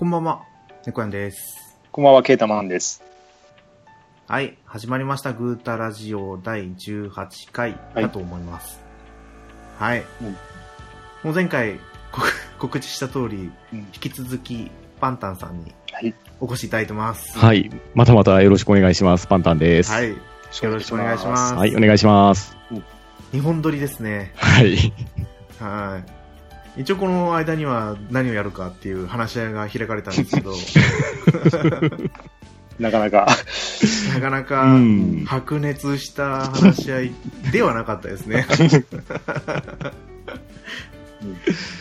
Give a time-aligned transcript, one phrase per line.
[0.00, 0.46] こんばんは、
[0.86, 1.76] 猫やんです。
[1.92, 3.02] こんばんは、ケータマンです。
[4.26, 8.80] はい、始まりました、グータラジオ第18回だと思います。
[9.78, 10.06] はい。
[10.22, 10.36] うん
[11.22, 11.78] もう前回
[12.12, 12.26] 告
[12.58, 14.70] 告知した通り、うん引き続き
[15.02, 16.14] パンタンさんにはい。
[16.40, 17.38] お越しいただいてます。
[17.38, 17.70] はい。
[17.92, 19.26] またまたよろしくお願いします。
[19.26, 19.92] パンタンです。
[19.92, 20.08] はい。
[20.08, 20.16] よ
[20.62, 21.52] ろしくお願いします。
[21.52, 22.56] はい、お願いします。
[23.32, 24.32] 日本撮りですね。
[24.36, 24.94] はい。
[25.58, 26.19] はい。
[26.76, 30.54] 一応この間には何をやるかっていう話し合いが開かれたんですけど、
[32.78, 33.26] なかなか、
[34.14, 37.12] なかなかうん白熱した話し合い
[37.52, 38.46] ではなかったですね。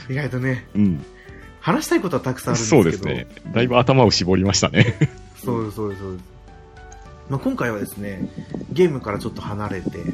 [0.09, 1.05] 意外とね、うん。
[1.61, 3.27] 話したいことはたくさんあるんですけど、そうですね。
[3.53, 4.97] だいぶ頭を絞りましたね。
[5.43, 6.23] そうです、そうです、そうです。
[7.29, 8.27] まあ、今回はですね、
[8.71, 10.07] ゲームからちょっと離れて、はい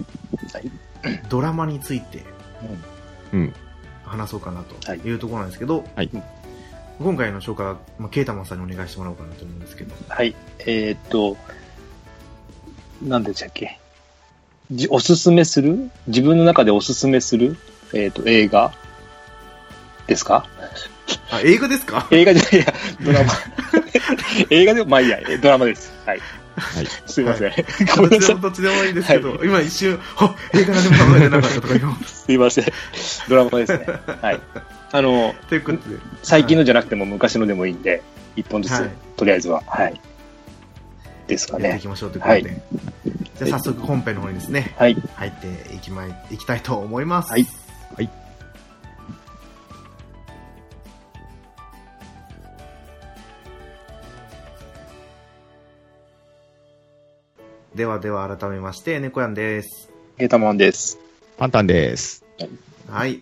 [1.30, 2.26] ドラマについて
[3.32, 3.54] うん。
[4.06, 5.00] 話そうかなとはい。
[5.00, 6.10] いうところなんですけど、はい。
[7.00, 10.34] 今回の紹介は、まあ、ケータマンさんにお願いしてもらおうかなと思うんですけど、はい。
[10.60, 11.36] えーっと、
[13.04, 13.80] 何でしたっけ？
[14.72, 15.92] じおすすめする？
[16.08, 17.58] 自分の中でおすすめする？
[17.94, 18.72] えーっと、映画？
[20.08, 20.48] ですか？
[21.32, 22.08] あ、映画ですか？
[22.12, 23.34] 映画じゃないや、ドラマ。
[24.50, 25.92] 映画でも、まあいいや、えドラマです。
[26.06, 26.20] はい。
[26.56, 26.88] はい。
[27.06, 27.54] すいません。
[27.96, 28.76] ごめんなさいどっちでも。
[28.76, 31.96] どっちでもいいですけど、今一瞬、あ映画何も考えてなかったとか言おう。
[32.06, 32.66] すいません。
[33.28, 33.86] ドラマですね。
[34.22, 34.42] はい。
[34.92, 38.02] あの、ということで、最近のじゃなくても昔のでもいいんで、
[38.36, 40.00] 一本ずつ、はいとりあえずは、はい。
[41.28, 41.88] ですかねやっていき。
[41.88, 42.62] ましょうということで、
[43.38, 44.98] じゃあ早速本編の方にですね、はい。
[45.16, 47.32] 入っていきまい、いきたいと思います。
[47.32, 47.48] はい。
[47.96, 48.10] はい。
[57.76, 59.90] ではでは改めまして、猫やんです。
[60.18, 60.98] ゲータマンです。
[61.38, 62.24] パンタンです。
[62.88, 63.22] はい。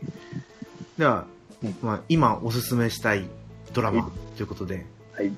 [0.95, 1.25] では、
[1.63, 3.25] うんまあ、今おすすめしたい
[3.73, 5.31] ドラマということで、はい。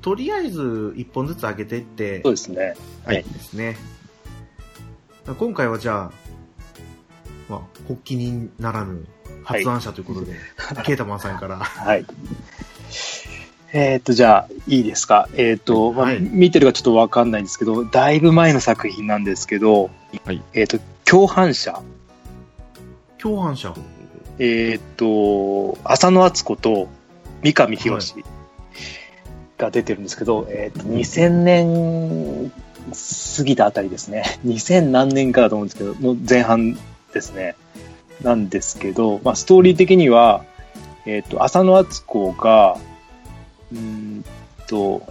[0.00, 2.74] とりあえず一本ずつ上げていってそうですね。
[3.04, 3.22] はい。
[3.22, 3.76] ですね。
[5.38, 6.12] 今回はじゃあ、
[7.48, 9.06] まあ、発起人ならぬ
[9.44, 10.32] 発案者ということで、
[10.82, 11.58] ケータマンさんから。
[11.58, 12.04] はい。
[13.72, 15.28] えっ、と、じゃあ、いいですか？
[15.34, 19.90] えっ、と、まあはい見てるかちょっとわかんないんですけど、だいぶ前の作品なんですけど、
[20.24, 20.42] はい。
[20.52, 21.80] えっ、と、共犯者。
[23.18, 23.74] 共犯者。
[24.38, 26.88] えっ、と、浅野敦子と
[27.42, 28.14] 三上博史
[29.56, 32.50] が出てるんですけど、えっ、と、2000年
[33.36, 34.38] 過ぎたあたりですね。
[34.44, 36.78] 2000何年かだと思うんですけど、の前半
[37.14, 37.54] ですね。
[38.22, 40.44] なんですけど、まあ、ストーリー的には、
[41.06, 42.76] えっ、と、浅野敦子が、
[43.72, 44.24] うーん
[44.66, 45.02] と、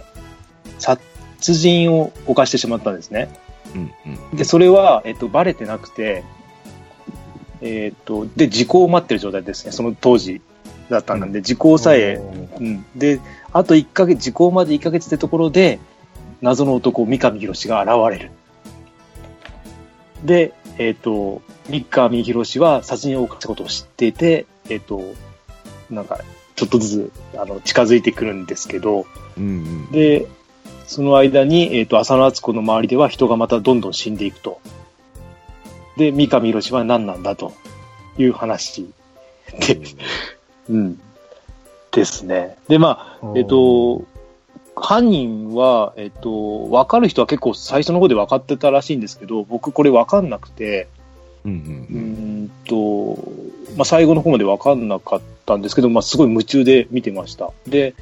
[0.78, 3.28] 殺人を犯してしまったんですね。
[3.74, 3.92] うん。
[4.30, 4.36] うん。
[4.36, 6.24] で、それは、えっと、バレてなくて、
[7.60, 9.72] えっと、で、時効を待ってる状態ですね。
[9.72, 10.40] その当時
[10.90, 12.20] だったんで、時効さえ、
[12.60, 12.84] うん。
[12.96, 13.20] で、
[13.52, 15.78] あと1ヶ月、時効まで1ヶ月ってところで、
[16.40, 18.30] 謎の男、三上博史が現れる。
[20.24, 25.02] で、えっと、三上博史は殺人を犯したことを知っていて、えっと、
[25.90, 26.18] なんか、
[26.56, 29.44] ちょっとずつ、あの、近づいてくるんですけど、うん。
[29.44, 29.90] うん。
[29.90, 30.26] で、
[30.86, 34.60] その間に、えっ、と、浅野敦子の周りでは人がまたどんどん死んでいくと。
[35.96, 37.52] で、三上博史は何なんだと
[38.18, 38.90] いう話
[39.66, 39.80] で、
[40.68, 41.00] うん。
[41.92, 42.56] ですね。
[42.68, 44.04] で、まあ、えっ、と、
[44.74, 50.88] 犯人は、えっ、と、わかる人は結構最初の方で分かってたらしいんですけど、僕これ分かんなくて、
[51.44, 51.52] うん。
[51.52, 51.98] うー
[52.44, 53.32] んと、
[53.76, 57.50] まあ、最後の方まで分かんなかったんですけど、まあ、すごい夢中で見てました。
[57.66, 57.94] で、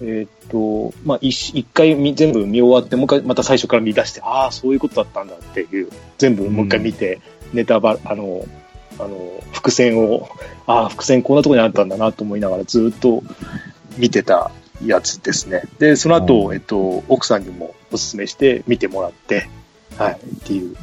[0.00, 7.20] えーっと、まあ、一一回見全部見終わって、もう一回また最初から見出して、ああ、そういうことだったんだっていう、全部もう一回見て、
[7.52, 8.44] ネタバあの、
[8.98, 10.28] あの、伏線を、
[10.66, 13.22] ああ、伏線こんなところにあったんだなと思いながらずっと
[13.96, 14.50] 見てた
[14.84, 15.62] やつですね。
[15.78, 19.48] で、その後、うんえっと、奥さんにもお勧めして見てもらって、
[19.96, 20.76] はい、っていう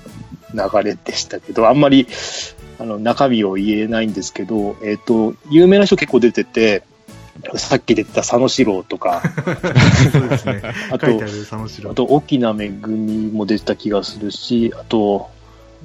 [0.53, 2.07] 流れでしたけど、あんまり、
[2.79, 6.83] あの、中身を言えないんですけど、えっ、と、有名な人結構出てて、
[7.55, 9.21] さっき出てた佐野史郎とか、
[10.11, 10.61] そうですね。
[10.91, 11.91] あと書いてあ、る佐野史郎。
[11.91, 15.29] あと、沖縄めぐみも出てた気がするし、あと、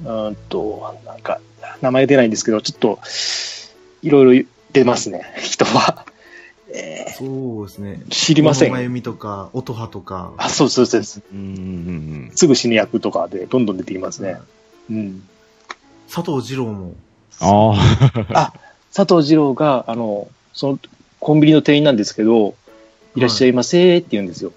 [0.03, 1.39] うーんと、なんか、
[1.81, 2.99] 名前出ないんですけど、ちょっと、
[4.01, 6.05] いろいろ出ますね、 人は。
[6.73, 8.01] えそうですね。
[8.07, 8.69] ー知りません。
[8.69, 10.31] 小野真由美とか、音羽とか。
[10.37, 11.21] あ、そうそうそうです。
[11.33, 11.39] うん。
[11.39, 12.31] うん。
[12.33, 14.37] すぐ死ぬ役とかでどんどん出てきますね。
[14.89, 15.23] うん。
[16.13, 16.93] 佐藤二郎も。
[17.39, 17.71] あ
[18.33, 18.53] あ。
[18.93, 20.79] 佐藤二郎が、あの、その、
[21.19, 22.55] コンビニの店員なんですけど、
[23.15, 24.51] いらっしゃいませーって言うんですよ。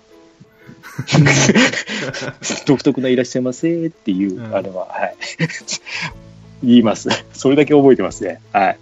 [2.67, 5.17] 独特ないらっしゃいませーっていう、うんあれは、はい。
[6.65, 7.09] 言います。
[7.33, 8.41] それだけ覚えてますね。
[8.53, 8.79] はい。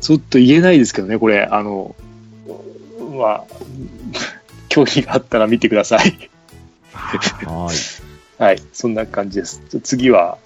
[0.00, 1.96] ちょっと言えないですけどね、これ、あの、
[3.16, 3.44] まあ、
[4.68, 6.30] 興味があったら見てください。
[6.92, 8.42] はい。
[8.42, 9.62] はい、そんな感じです。
[9.82, 10.38] 次は、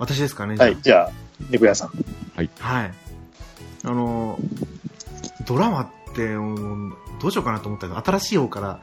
[0.00, 0.56] 私ですかね。
[0.56, 1.12] はい、じゃあ、
[1.50, 1.90] 猫屋さん。
[2.34, 2.50] はい。
[3.84, 4.38] あの、
[5.46, 8.80] ドラマって、うんどうしようかなと思ったけど、新しい方から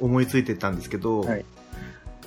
[0.00, 1.44] 思いついてたんですけど、はい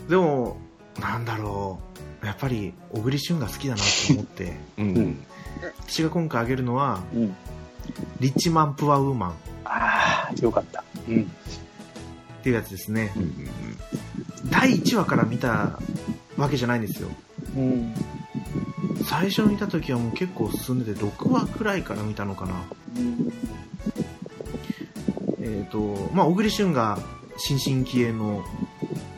[0.08, 0.58] でも、
[1.00, 1.80] なんだろ
[2.24, 2.26] う。
[2.26, 5.26] やっぱり、小栗旬が好きだなと思って、 うんうん
[5.86, 7.36] 私が今回あげるのは、うん。
[8.20, 9.34] リッチマン・プア・ウーマンっ
[9.66, 10.84] ああ、よかった。
[11.08, 11.30] うん。
[12.42, 13.12] ていうやつですね。
[13.16, 13.50] うんうん
[14.50, 15.78] 第1話から見た
[16.38, 17.10] わけじゃないんですよ。
[17.56, 17.94] うん。
[19.06, 22.64] 最初見た時はもう結構進んでて、6話くらいから見たのかな。
[25.42, 27.00] えっ、と、まあ、小栗旬が
[27.38, 28.44] 新進気鋭の、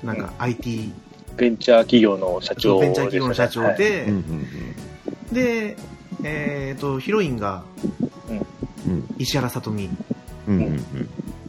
[0.04, 0.92] なんか IT、
[1.38, 3.78] ベンチャー企業の社長ベンチャー企業の社長はい。
[3.78, 4.18] で、うんう
[5.31, 5.33] ん。
[5.33, 5.78] で、
[6.24, 7.63] えっ、と、ヒロインが
[8.88, 9.06] うん。
[9.18, 9.89] 石原さとみ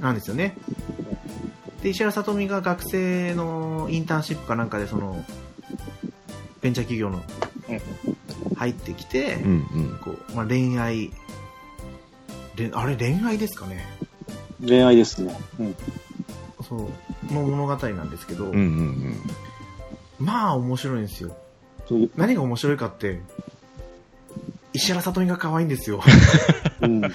[0.00, 0.54] なんですよね。
[1.82, 5.24] で、石原さとみが学生のインターンシップかなんかで、その、
[6.60, 7.22] ベンチャー企業の
[8.62, 11.10] 入ってきて、うんうんこう、まあ、恋愛、
[12.56, 13.84] れあれ恋愛ですかね？
[14.64, 15.36] 恋愛ですね。
[15.58, 15.76] うん。
[16.68, 19.16] そう、の物語なんですけど、うんうんうん
[20.18, 21.36] まあ面白いんですよ。
[22.16, 23.20] 何が面白いかって、
[24.72, 26.00] 石原さとみが可愛いんですよ。
[26.80, 27.02] うん。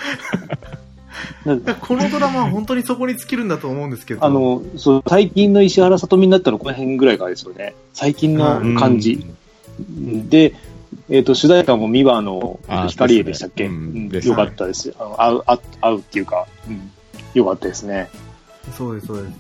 [1.80, 4.26] このドラマは本当にそこに尽きるんだと思うんですけど。
[4.26, 7.74] あの、そう、最近の石原さとみになったらこの辺ぐらいからですよね。
[7.94, 9.26] 最近のうん感じ。
[9.80, 10.54] で、
[11.10, 13.70] えっ、と、主題歌もミワのあ光栄でしたっけ、ね。
[13.70, 14.10] うんうん。
[14.10, 14.94] ですよかったです。
[15.00, 16.92] あの合う、合う合うっていうか、うん、
[17.34, 18.10] よかったですね。
[18.74, 19.34] そうです、そうです。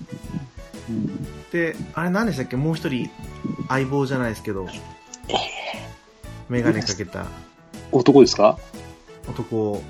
[0.90, 1.28] うん。
[1.52, 2.56] で、あれ何でしたっけ？
[2.56, 3.10] もう一人、
[3.68, 4.68] 相棒じゃないですけど、
[6.50, 7.26] メガネかけた。
[7.92, 8.58] 男ですか？
[9.30, 9.84] 男を、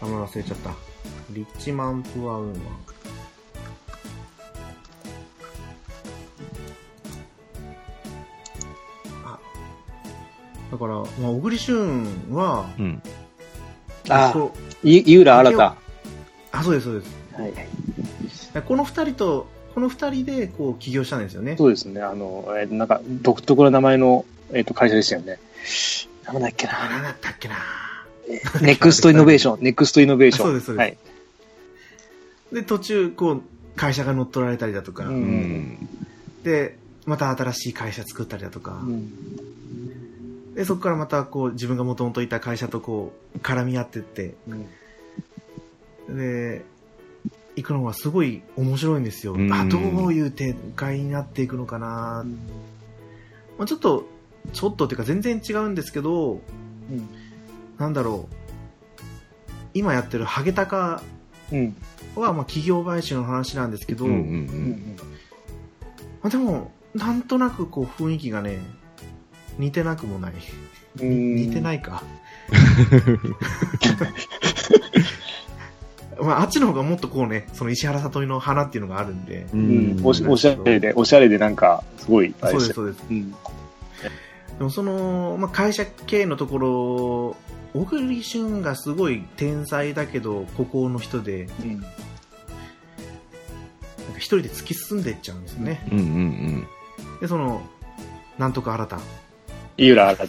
[0.00, 0.70] あの忘れちゃった。
[1.30, 2.54] リッチマン・プアウーマン。
[10.78, 13.02] だから、まあ、小栗旬は、うん
[14.10, 15.60] あこい井浦新。
[15.60, 18.52] あ、そうです、そうです。
[18.54, 18.62] はい。
[18.62, 21.56] この二人と、この二人で、こう、起業したんですよね。
[21.58, 22.00] そうですね。
[22.00, 25.38] あの、えーなんか、独特な名前の、えっ、と、会社でしたよね。
[26.24, 27.08] なんだっけあ、何な。
[27.08, 27.56] だったっけな
[28.62, 29.62] ネクストイノベーション。
[29.62, 30.46] ネクストイノベーション。
[30.46, 30.98] そうですそうですはい。
[32.54, 33.42] で、途中、こう、
[33.76, 35.88] 会社が乗っ取られたりだとか、ううんん
[36.44, 39.12] で、また新しい会社作ったりだとか、うん
[40.58, 44.34] で、そこからまた、こう、自分がもともといた会社とこう、絡み合ってって、
[46.08, 46.64] で、
[47.54, 49.34] 行くのがすごい面白いんですよ。
[49.34, 52.26] うんあ、どういう展開になっていくのかな、
[53.56, 54.08] まあ、ちょっと、
[54.52, 57.08] ちょっとっていうか全然違うんですけど、うん
[57.78, 58.34] なんだろう。
[59.74, 61.04] 今やってるハゲタカ
[61.52, 61.76] うん。
[62.16, 64.96] は、まあ、企業買収の話なんですけど、うんううんん
[66.20, 68.58] まあ、でも、なんとなくこう雰囲気がね、
[69.58, 70.32] 似てなくもない。
[71.00, 71.36] うん。
[71.36, 72.02] 似てないいか。
[76.20, 80.06] まあ、あっちの方がもっとこうね、その石原さとみの花っていうのがあるんで、ううんん。
[80.06, 83.04] おしおしゃれで、おしゃれでなんか、すごい、あれそうです、よそうです。
[83.08, 83.30] うん。
[83.30, 83.36] で
[84.60, 87.36] もその、まあ、会社系のところ、
[87.74, 91.72] 小栗旬がすごい天才だけど、孤高の人で、うん。
[91.72, 91.88] なんか
[94.16, 95.86] 一人で突き進んでいっちゃうんですよね。
[95.92, 96.66] うんうん
[97.20, 97.62] で、その、
[98.38, 99.00] なんとか新た。
[99.78, 100.28] 井浦新。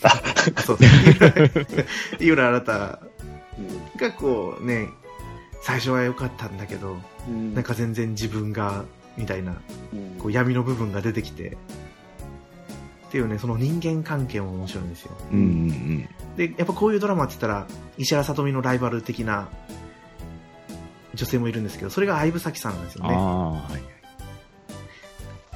[0.63, 1.86] そうです。
[2.24, 3.00] 井浦新た
[3.58, 3.62] う
[3.98, 4.88] んがこうね、
[5.62, 8.86] 最初は良かったんだけど、うんなんか全然自分が、
[9.18, 9.56] みたいな、
[9.94, 11.58] うんこう闇の部分が出てきて、
[13.08, 15.12] っていうね、その人間関係も面白いんですよ。
[15.32, 17.65] うんうんで、やっぱこういうドラマって言ったら、
[17.98, 19.50] 石原さとみのライバル的な
[21.15, 23.10] 女性もいるんですけど、それが相武咲さんなんですよね。
[23.13, 23.84] ああはい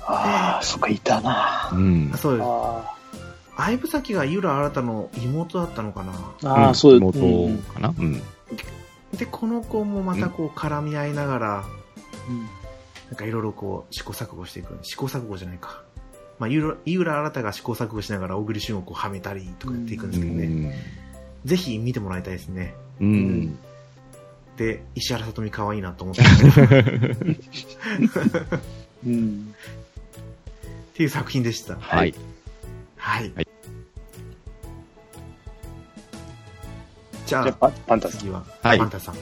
[0.05, 1.69] ああ、そっか、いたな。
[1.71, 3.02] うんあそうです。
[3.55, 6.11] あ相武咲が井浦新の妹だったのかな。
[6.13, 7.93] ーあー、そう妹うんかな？
[7.97, 8.21] うん
[9.17, 11.63] で、この子もまたこう絡み合いながら、
[12.29, 12.47] うん
[13.09, 14.79] なんかいろいろこう試行錯誤していく。
[14.81, 15.83] 試行錯誤じゃないか。
[16.39, 20.75] まあ、井浦井浦新が試行錯誤しながら小栗旬をこうはめたりとかやっていくんですけどね。
[21.45, 22.73] ぜひ見てもらいたいですね。
[22.99, 23.59] うんうん
[24.57, 26.25] で、石原さとみ可愛いなと思ってっ
[29.05, 29.53] うん。
[30.95, 31.75] ていう作品でした。
[31.79, 32.13] はい
[33.03, 33.31] はい。
[33.35, 33.47] はい
[37.25, 38.19] じゃあ、じゃあ、パパンタさん。
[38.19, 39.15] 次は、はいパンタさん。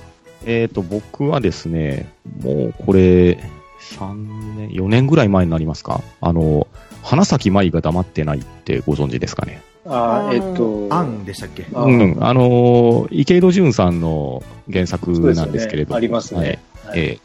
[0.46, 2.12] えっと僕はですね
[2.42, 3.38] もうこれ
[3.80, 4.14] 3
[4.58, 6.02] 年4年ぐらい前になりますか？
[6.20, 6.68] あの
[7.04, 9.62] 花咲舞が黙ってないってご存知ですかね？
[9.86, 11.66] あーえっと、アンでしたっけ？
[11.74, 15.96] あうん、あのー池井戸潤さんの原作なんですけれど。
[15.96, 16.48] ありますねはい
[16.90, 17.20] はいええ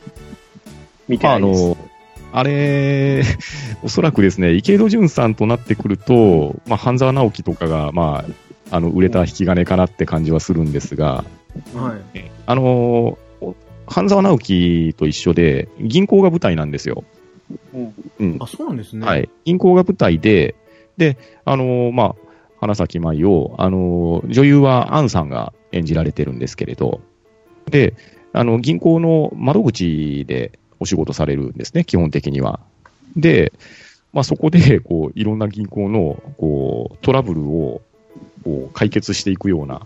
[1.09, 1.69] 見てないです。
[1.69, 1.77] の、
[2.33, 3.23] あれ、
[3.83, 8.25] おそらくですね、池井戸潤さんとなってくると、まあ、半沢直樹とかが、ま
[8.71, 11.25] あ、あの、売れた引き金かなって感じはするんですが、
[11.75, 12.31] はい。
[12.47, 13.19] あの、
[13.87, 17.05] 半沢直樹と一緒で、銀行が舞台なんですよ。
[17.73, 18.37] うんうん。
[18.41, 19.07] あ、そうなんですね。
[19.07, 19.17] は。
[19.17, 19.29] い。
[19.45, 20.57] 銀行が舞台で、
[20.97, 22.15] で、あの、まあ、
[22.61, 27.01] 花咲舞を、あの、女優はアンさんが演じられてるんですけれど、
[27.71, 27.95] で、
[28.33, 32.61] あの、銀行の窓口でお仕事されるんですね、基本的には。
[33.17, 33.53] で、
[34.13, 37.83] まあ、そこで、こう、いろんな銀行の、こう、トラブルを、
[38.45, 39.81] こう、解決していくような、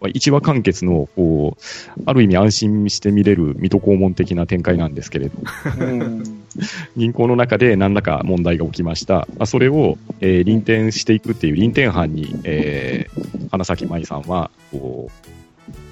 [0.00, 5.38] まあ一話完結の、こう、ある意味安心して見れる水戸黄門的な展開なんですけれど、
[5.78, 6.22] うん
[6.96, 9.28] 銀行の中で何らか問題が起きました。
[9.38, 15.39] まあ、それを、えー臨転していくっていう臨転班に、えー花咲舞さんは、こう、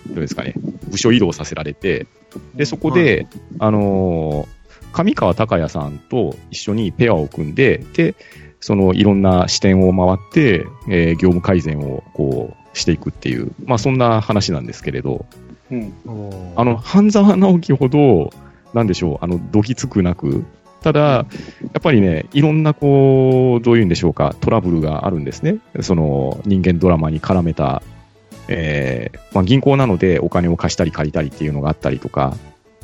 [0.08, 0.54] どうですかね、
[0.90, 2.06] 部署移動させられて、
[2.54, 3.26] で、そこで、
[3.58, 4.58] あのー
[4.90, 8.14] 上川隆也さんと一緒にペアを組んで、で、
[8.58, 15.26] そのいろんな視点を回って、えー業務改善をこうしていくっていう、まあそんな話なんですけれど、
[15.70, 15.92] うん。
[16.56, 18.30] あの、半沢直樹ほど、
[18.74, 20.44] なんでしょう、あの、どぎつくなく、
[20.82, 21.26] ただ、や
[21.78, 25.58] っぱりね、いろんな、こう、どういうんでしょうか、トラブルがあるんですね。
[25.80, 27.82] その、人間ドラマに絡めた、
[28.48, 32.34] えーまあ、銀行なのでお金を貸したり借りたりっていうのがあったりとか、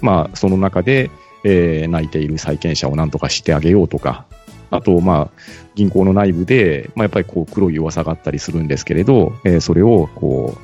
[0.00, 1.10] まあ、その中で、
[1.44, 4.26] えー泣いている債権者を何とかしてあげようとか、
[4.70, 5.40] あと、まあ、
[5.74, 10.56] 銀行の内部で、まあ、やっぱりこう、黒い噂があったりするんですけれど、えーそれを、こ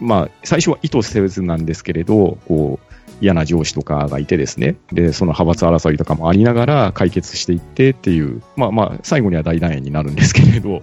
[0.00, 10.82] う、まあ、最初は意図せずなんですけれど、こう、嫌な上司とかがいてですね、で、その派閥争いとかもありながら解決していってっていう、まあまあ、最後には大団円になるんですけれど、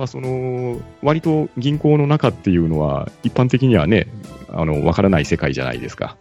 [0.00, 4.06] まあその、割と銀行の中っていうのは、一般的にはね、
[4.48, 6.16] あの、わからない世界じゃないですか。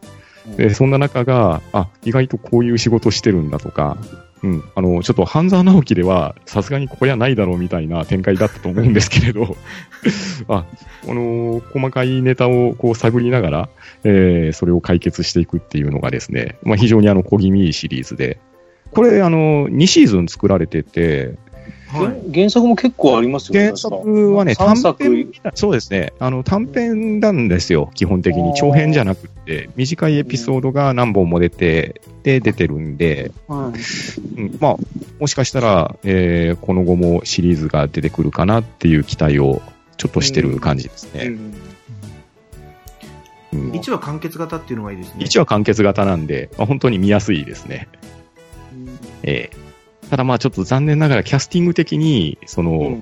[0.57, 3.95] で、そんな中が、あ、意外とこういう仕事してるんだとか、
[4.43, 9.55] うん、あの、ちょっと半沢直樹では、さすがにここにはないだろうみたいな展開だったと思うんですけれど、
[10.49, 10.65] あ、
[11.05, 13.69] この、細かいネタをこう探りながら、
[14.03, 18.41] えーそれを解決していくっていうのがですね、まあ非常にあの、小気味いいシリーズで、
[18.91, 21.35] これ、あの、2シーズン作られてて、
[21.91, 22.31] はい。
[22.31, 23.65] 原作も結構ありますよね。
[23.65, 25.03] 原作はね、3短作。
[25.03, 28.53] 編、そうですね、あの、短編なんですよ、基本的に。
[28.53, 33.73] 長編じゃなくて、短いエピソードが何本も出て、で、出てるんで、は
[34.37, 34.77] いうん、まあ、
[35.19, 39.61] もしかしたら、えーこの後もシリーズが出てくるかなっていう期待を
[39.97, 41.25] ちょっとしてる感じですね。
[41.25, 41.53] うんうん
[43.51, 45.25] 1話完結型っていうのがいいですね。
[45.25, 47.87] 1話完結型なんで、まあ、本当に見やすいですね。
[49.23, 49.68] えー
[50.09, 53.01] ただまあちょっと残念ながらキャスティング的に、その、うん。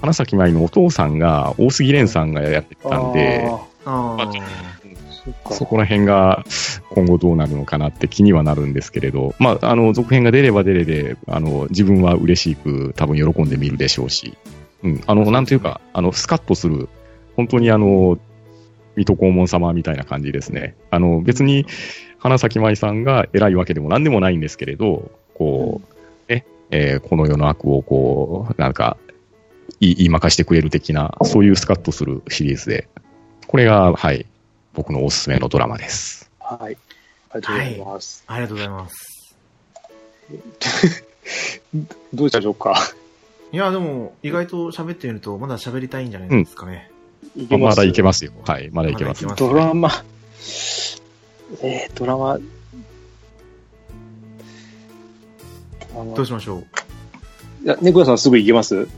[0.00, 3.48] 花咲舞のお父さんが大杉蓮さんがやってたんで、
[3.84, 4.32] ああ。
[5.50, 6.44] そこら辺が
[6.90, 14.36] 今後どうなるのかなって気にはなるんですけれど、まあ、あの、続編が出れば出れで、あの、自分は嬉しく多分喜んで見るでしょうし、
[14.82, 16.88] うん、あの、なんというか、あの、スカッとする、
[17.36, 18.18] 本当にあの、
[18.96, 20.74] 水戸黄門様みたいな感じですね。
[20.90, 21.66] あの、別に、
[22.18, 25.91] 花咲舞さんが偉いわけでも何でもないんですけれど、こう、ね、
[26.72, 28.96] えーこの世の悪をこう、なんか、
[29.78, 32.88] 言い言いまかしてくれる的な、そういうスカッとするシリーズで、
[33.46, 34.26] これが、はい、
[34.72, 36.30] 僕のおすすめのドラマです。
[36.40, 36.76] はい。
[37.30, 38.24] ありがとうございます。
[38.26, 39.36] ありがとうございます。
[42.14, 42.74] どうしたでしょうか？
[43.52, 46.90] いや、でも、意外と喋ってみると、まだ喋りたいんじゃないですかね。
[47.36, 48.32] いままだいけまますよ。
[48.46, 49.24] はい、まだいけます。
[49.26, 49.90] まだいけドラマ、
[51.62, 52.38] えー、ドラマ、
[56.14, 56.64] どうしましょう？
[57.64, 58.88] いや、猫屋さんすぐ行けます？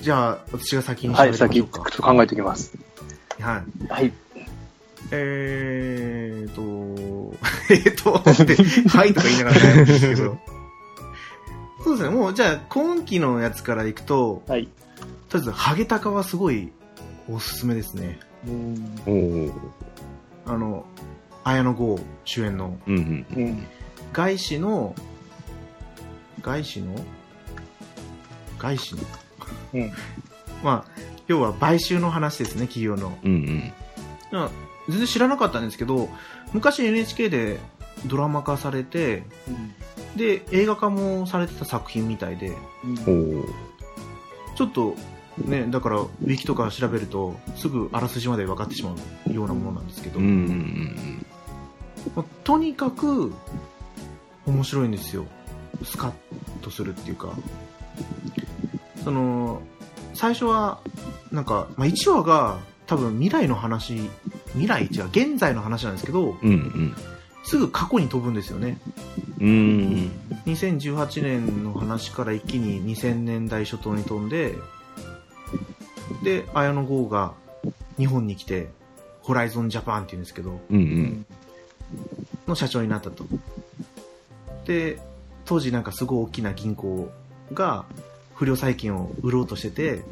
[0.00, 2.72] じゃあ、私が先にはい、先、考えておきます。
[3.38, 3.92] はい。
[3.92, 4.12] はい。
[5.12, 7.34] えーと、
[7.70, 10.38] えーと、って、はいとか言いながら悩むんですけど。
[11.82, 14.68] そうですね、もう、じゃあ、今期のやつからいくと、はい。
[15.28, 16.70] とりあえず、ハゲタカはすごい
[17.28, 18.20] おすすめですね。
[18.46, 19.52] うん。
[20.46, 20.84] あの、
[21.44, 23.26] 綾野剛主演の、うんうん。
[23.36, 23.66] うん。
[24.12, 24.94] 外資の、
[26.42, 26.94] 外資の？
[28.58, 29.02] 外資の？
[29.74, 29.92] うん。
[30.62, 33.18] まあ、要は買収の話ですね、企業の。
[33.22, 33.72] うん
[34.32, 34.50] うん。
[34.88, 36.08] 全然知らなかったんですけど、
[36.52, 37.58] 昔 NHK で
[38.06, 39.22] ドラマ化されて、
[40.16, 43.44] で、映画化もされてた作品みたいで、おー
[44.56, 44.96] ちょっと、
[45.38, 48.94] ね、だから、ウィキとか調べると、すぐあらすじまで分かってしま
[49.28, 51.26] うようなものなんですけど、うんうんうん
[52.16, 53.32] まあとにかく、
[54.46, 55.26] 面白いんですよ。
[55.82, 56.12] スカッ
[56.62, 57.32] とするっていうか、
[59.04, 59.62] その、
[60.14, 60.80] 最初は、
[61.32, 64.10] なんか、まあ、1話が多分未来の話、
[64.52, 66.94] 未来違う、現在の話なんですけど、うんうん。
[67.44, 68.78] すぐ過去に飛ぶんですよね。
[69.40, 70.10] うん。
[70.46, 74.56] 2018年の話から一気に2000年代初頭に飛んで、
[76.22, 77.32] で、綾野剛が
[77.96, 78.68] 日本に来て、
[79.22, 81.26] ホライゾンジャパンって言うんですけど、うんうん。
[82.48, 83.24] の社長になったと。
[84.66, 84.98] で、
[85.50, 87.10] 当時なんかすごい大きな銀行
[87.52, 87.84] が
[88.36, 90.04] 不良債権を売ろうとしてて、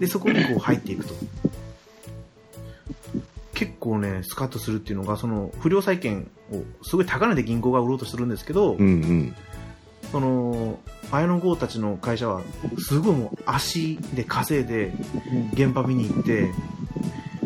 [0.00, 1.12] で、そこにこう入っていくと。
[3.52, 9.36] 結構ね、スカッとするっていうのが、その不良債権をすごい高値で銀行が売ろうとするんですけど、うんうん。
[10.10, 10.78] その、
[11.10, 12.40] 綾野剛たちの会社は、
[12.78, 14.94] すごいもう足で稼いで
[15.52, 16.50] 現場見に行って、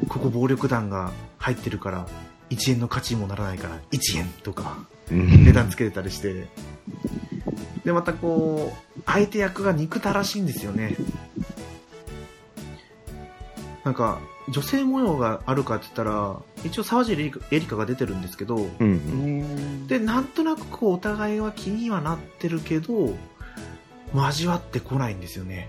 [0.08, 2.06] ここ暴力団が入ってるから、
[2.50, 4.78] 1円の価値にもならないから、1円とか、
[5.10, 6.46] うん値段つけてたりして、
[7.84, 10.96] で、またこう、相手役が憎たらしいんですよね。
[13.84, 18.84] なんか、女性模様があるかって言ったら、一応沢尻エリカエリカが出てるんですけど、う。
[18.84, 23.14] んで、なんとなくこう、お互いは気にはなってるけど、
[24.14, 25.68] 交わってこないんですよね。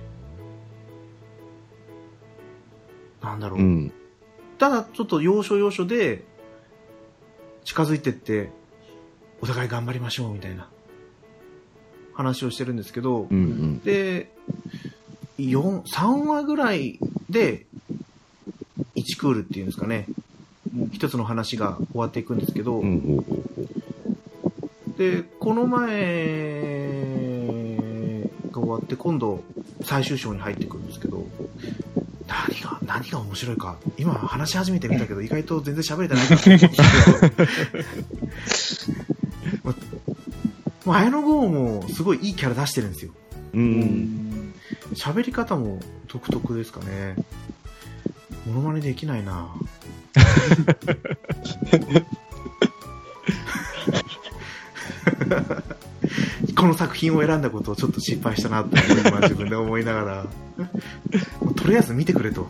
[3.22, 3.60] なんだろう。
[3.60, 3.94] うん。
[4.58, 6.26] ただ、ちょっと要所要所で、
[7.64, 8.52] 近づいてって、
[9.42, 10.70] お互い頑張りましょう、みたいな、
[12.14, 13.80] 話をしてるんですけど、うんうん。
[13.80, 14.32] で、
[15.38, 17.00] 4、3話ぐらい
[17.30, 17.66] で、
[18.96, 20.06] 1クールっていうんですかね、
[20.92, 23.26] 一つの話が終わっていくんですけど、うんうん
[24.98, 25.88] で、この前
[28.52, 29.44] が終わって、今度、
[29.84, 31.26] 最終章に入ってくるんですけど、
[32.28, 36.70] 何が、何が面白いか、今話し始めてみたけど、意外と全然喋れてないなと思うんで
[38.46, 39.02] すけど、
[39.64, 39.74] ま
[40.92, 43.14] まあ、綾野剛もすごいいいキャラ出してるんですよ。
[43.54, 43.58] う。
[43.58, 44.54] うんん
[44.94, 45.80] 喋り方も
[46.10, 47.16] 独特ですかね。
[48.46, 49.54] モノマネできないな
[56.58, 58.76] この作品を選んだことをちょっと失敗したなって
[59.08, 60.26] 今自分で思いながら、
[61.40, 62.50] もうとりあえず見てくれと。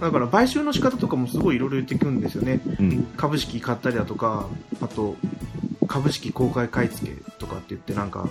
[0.00, 2.60] だから買収の仕方とかもすごいいろいろ言ってくるんですよね。
[2.78, 3.02] うん。
[3.18, 4.48] 株式買ったりだとか、
[4.80, 5.16] あと、
[5.90, 8.30] 株式公開買い付けとかって言ってなんか、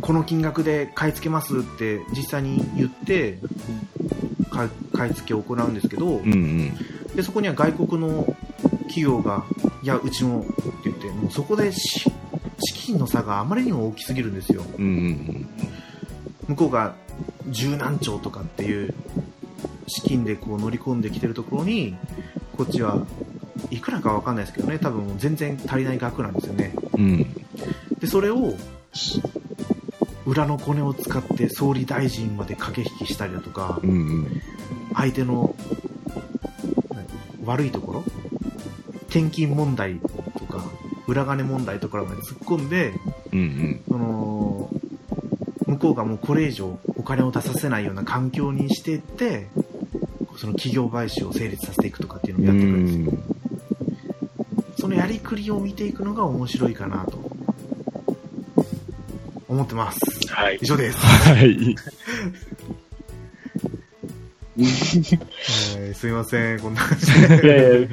[0.00, 3.40] この金額で買い付けますって実際に言って、
[4.92, 6.74] 買い付けを行うんですけど、うんうん。
[7.16, 8.36] で、そこには外国の
[8.82, 9.44] 企業が、
[9.82, 10.52] いや、うちもって
[10.84, 12.08] 言って、もうそこでし
[12.60, 14.62] 資金の差があまりにも大きすぎるんですよ。
[14.78, 15.48] うんうん
[16.46, 16.94] 向こうが
[17.48, 18.94] 十何兆とかっていう
[19.86, 21.96] 資金でこう乗り込んできてるところに、
[22.56, 23.04] こっちは
[23.70, 26.74] いくらかわかんないですけどね、多分全然足りない額なんですよね。
[26.94, 27.26] うん。
[28.00, 28.54] で、それを、
[30.26, 34.42] 裏のコネを使って総理大臣まで駆け引きしたりだとかう、んうん。
[34.94, 35.54] 相手の
[37.44, 38.04] 悪いところ
[39.08, 40.00] 献金問題
[40.38, 40.62] とか、
[41.06, 42.92] 裏金問題とかまで突っ込んで、
[43.32, 43.80] うんうん。
[43.88, 44.70] その、
[45.66, 49.48] 向こうがもうこれ以上お金を出させないような環境にしていって、
[50.36, 53.37] その企業買収を成立させていくとかっていうのをやっていくんですよ。
[54.88, 57.18] そのやりくりを見ていくのが面白いかなと
[59.46, 60.00] 思ってます。
[60.32, 60.66] はい以。
[60.66, 60.98] 上です。
[60.98, 61.36] はい。
[61.36, 61.76] はい
[65.94, 67.48] すいません、こんな感じいで。
[67.48, 67.88] やいや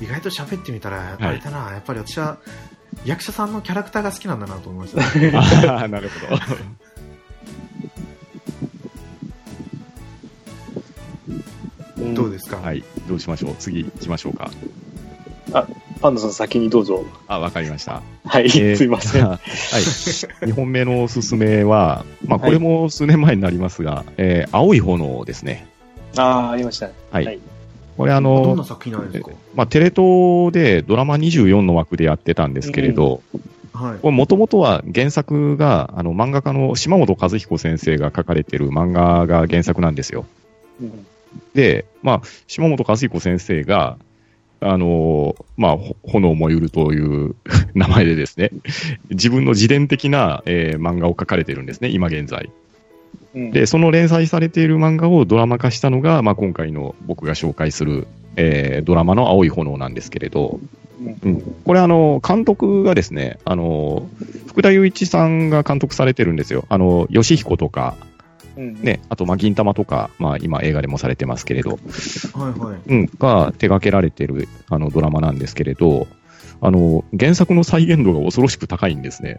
[0.00, 2.38] 意外と喋ってみたら、いあれだな、やっぱり私は
[3.04, 5.32] 役者さんのキャラクターが好きなんだなと思いました、ね。
[5.68, 6.40] ああ、なるほど。
[12.14, 12.82] どうですか、はい。
[13.08, 13.54] どうしましょう？
[13.58, 14.50] 次行きましょうか。
[16.00, 17.04] パンダさん先にどうぞ。
[17.28, 18.02] あ、わかりました。
[18.26, 19.24] はい、えーすいません。
[19.28, 19.38] はい。
[19.38, 25.66] 2本目のおすすめは、まあ、これも数年前になりますが、えー青い炎ですね。
[26.16, 26.92] ああ、ありましたね。
[27.10, 27.24] はい。
[27.24, 27.38] はい
[27.96, 29.30] これあのどんな、作品なんですか？
[29.54, 33.22] まあ、テレ東でドラマ24の枠でやってたんですけれど、
[33.72, 33.98] はい。
[34.02, 40.26] これもともとは原作が、あの、漫画家の島本和彦先生が書かれてる漫画が原作なんですよ。
[40.82, 41.06] うん
[41.54, 43.98] で、まあ、島本和彦先生が、
[44.60, 47.34] あのーまあ、ほ炎燃ゆるという
[47.74, 48.50] 名前でですね、
[49.10, 52.50] 自分の自伝的な、えー漫画を書かれてるんですね、今現在。
[53.34, 53.50] うん。
[53.50, 60.58] で、その連載されている漫画をドラマ化したのが、まあ、今回の僕が紹介する、えードラマの青い炎なんですけれど、
[61.00, 61.18] うん。
[61.22, 61.40] うん。
[61.64, 64.08] これあの、監督がですね、あの、
[64.46, 66.64] 福田雄一さんが監督されてるんですよ。
[66.70, 68.05] あの、吉彦とか、うん
[68.56, 71.78] ね、あと、まあ、銀玉とか、まあ、今映画でもされてますけれど、
[72.32, 72.78] はいはい。
[72.88, 76.06] うん、が手掛けられてるあのドラマなんですけれど、
[76.60, 79.38] あの、原作の再現度が恐ろしく高いんですね。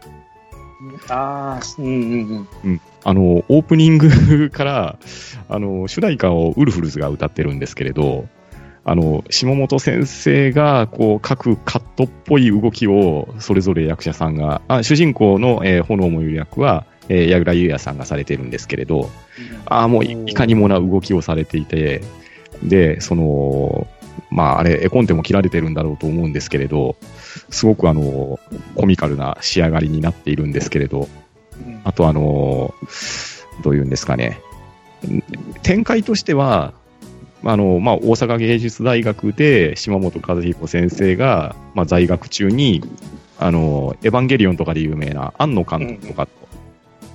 [1.08, 2.80] ああ、うんうんうん。
[3.04, 4.98] あの、オープニングから、
[5.48, 8.26] あの、主題歌をウルフルズが歌ってるんですけれど、
[8.84, 19.10] あの、下本先生が、こう、各カットっぽい動きを、それぞれ役者さんが、あ主人公の、えー炎もゆる役は、えー、矢倉優也さんがされてるんですけれど、
[19.66, 22.02] ああ、もういいかにもな動きをされていて、
[22.62, 23.86] で、その、
[24.30, 26.96] まあ、あれ、絵コンテも切られてるんだろうと思うんですけれど、
[27.50, 28.38] すごくあの、
[28.74, 31.08] コミカルな仕上がりになっているんですけれど、
[31.66, 31.80] うん。
[31.84, 32.74] あとあの、
[33.62, 34.40] どういうんですかね、
[35.06, 35.22] ん
[35.62, 36.74] 展開としては、
[37.44, 42.82] あの、まあ、大阪芸術大学で島本和彦先生が、まあ、在学中に、
[43.38, 46.32] あの、エヴァンゲリオンとかで有名な庵野監督とかと、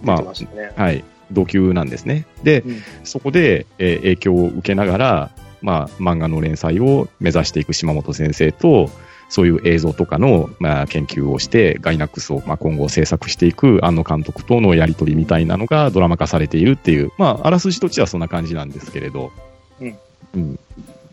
[0.03, 0.81] まあ。
[0.81, 2.25] はい、同級なんですね。
[2.43, 2.81] で、うん。
[3.03, 5.29] そこで、えー影響を受けながら、
[5.61, 8.89] まあ、漫画の連載を目指していく島本先生と、
[9.29, 19.31] そういう映像とかの、まあ、研究をして、ガイナックスを、まあ、今後制作していく庵野監督とのやりとりみたいなのがドラマ化されているっていう、まあ、あらすじとしてはそんな感じなんですけれど、
[19.79, 19.97] うん。
[20.35, 20.59] うん。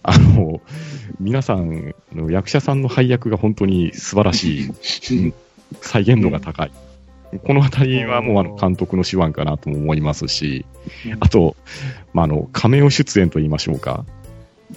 [0.03, 0.61] あの、
[1.19, 4.69] 皆さんの役者さんの配役が本当に素晴らしい、
[5.17, 5.35] うん。
[5.81, 6.73] 再現度が高い。
[7.39, 10.67] このあたりはもうあの監督の手腕かなとも思いますし、
[11.21, 11.57] あと、
[12.13, 14.05] まあ、あの、亀メオ出演と言いましょうか。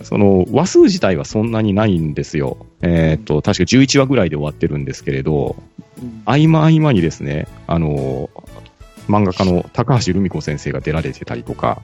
[0.02, 2.66] その、話数自体はそんなにないんですよ。
[2.82, 5.56] えっ、と、確か11話ぐらいで終わってるんですけれど、
[6.02, 8.30] うん合間合間にですね、あの、
[9.08, 11.82] 漫画家の高橋留美子先生が出られてたりとか。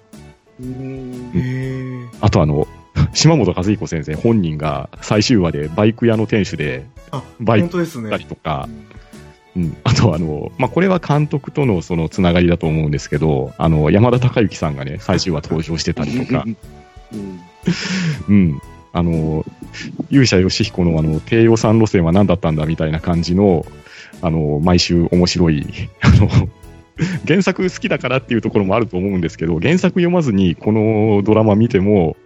[2.22, 2.68] あとあの、
[3.14, 8.26] 島本和彦先生本人が最終話でバイク屋の店主であ、バイク本当ですねたり。
[8.26, 8.68] とか、
[9.60, 16.46] うん、あとあの、まあ、これは監督とのそのつながりだと思うんですけど、あの、山田孝之さんがね、最終話登場してたりとか、
[17.14, 17.40] うん
[18.30, 18.62] うん。
[18.92, 19.46] あの、
[20.10, 23.66] 勇者ヨシヒコのあの、低予算路線は何だったんだみたいな感じの、
[24.22, 25.66] あの、毎週面白い、
[26.02, 26.30] あの、
[27.28, 32.18] 原作好きだからっていうところもあると思うんですけど、原作読まずにこのドラマ見ても、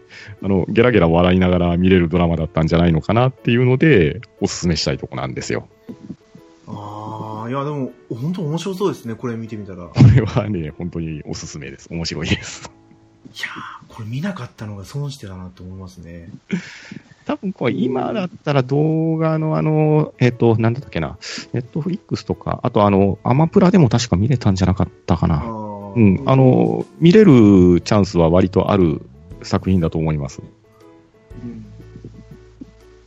[0.41, 5.67] あの、ゲラゲラ笑いながら見れるドラマだったんじゃないのかなっていうので、おすすめしたいとこなんですよ。
[6.67, 9.83] ああ、いや、でも、本当面白そうですね、これ見てみたら。
[9.83, 11.87] いやこれはね、本当におすすめです。
[11.91, 12.71] 面白いです。
[13.33, 16.29] ー、これ見なかったのが損してたなと思いますね。
[17.25, 21.17] 多分これ今だったら動画のあの、えっ、と、なんだったっけな、
[21.53, 25.43] ネットフリックスとか、あとあの、アマプラでも確か見れたんじゃなかったかな。
[25.95, 29.01] うん、あの、見れるチャンスは割とある
[29.41, 30.41] 作品だと思います。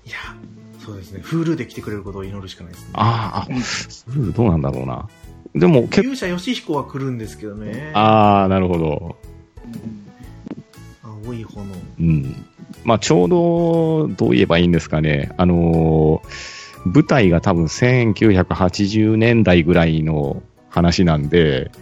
[0.04, 0.16] いや、
[0.86, 1.20] そうですね。
[1.20, 2.90] Hulu で来てくれることを祈るしかないですね。
[2.94, 5.08] ああ、あ、スルーどうなんだろうな。
[5.54, 7.90] でも結構、勇者ヨシヒコは来るんですけどね。
[7.92, 9.16] ああ、なるほど。
[11.02, 11.66] 青い炎。
[11.98, 12.46] うん。
[12.84, 15.32] まあ、ちょうど、どう言えばいいんですかね。
[15.36, 21.72] あのー舞台が多分1980年代ぐらいの話なんで、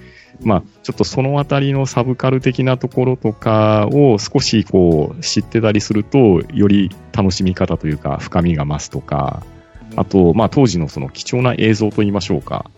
[0.42, 9.42] まあ、ちょっとそのあたりのサブカル的なところとかを少しこう知ってたりすると、より楽しみ方というか深みが増すとか、
[9.96, 12.70] あと、まあ当時のその貴重な映像と言いましょうか。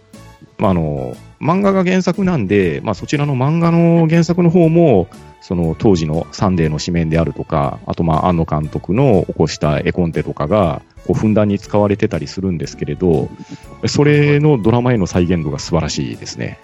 [0.59, 5.09] まああの、漫画が原作なんで、まあそちらの漫画の原作の方も、
[5.41, 13.29] その当時のサンデーの紙面であるとか、あとまあ庵野監督の起こした絵コンテとかが、こうふんだんに使われてたりするんですけれど、
[13.87, 16.59] それのドラマへの再現度が素晴らしいですね。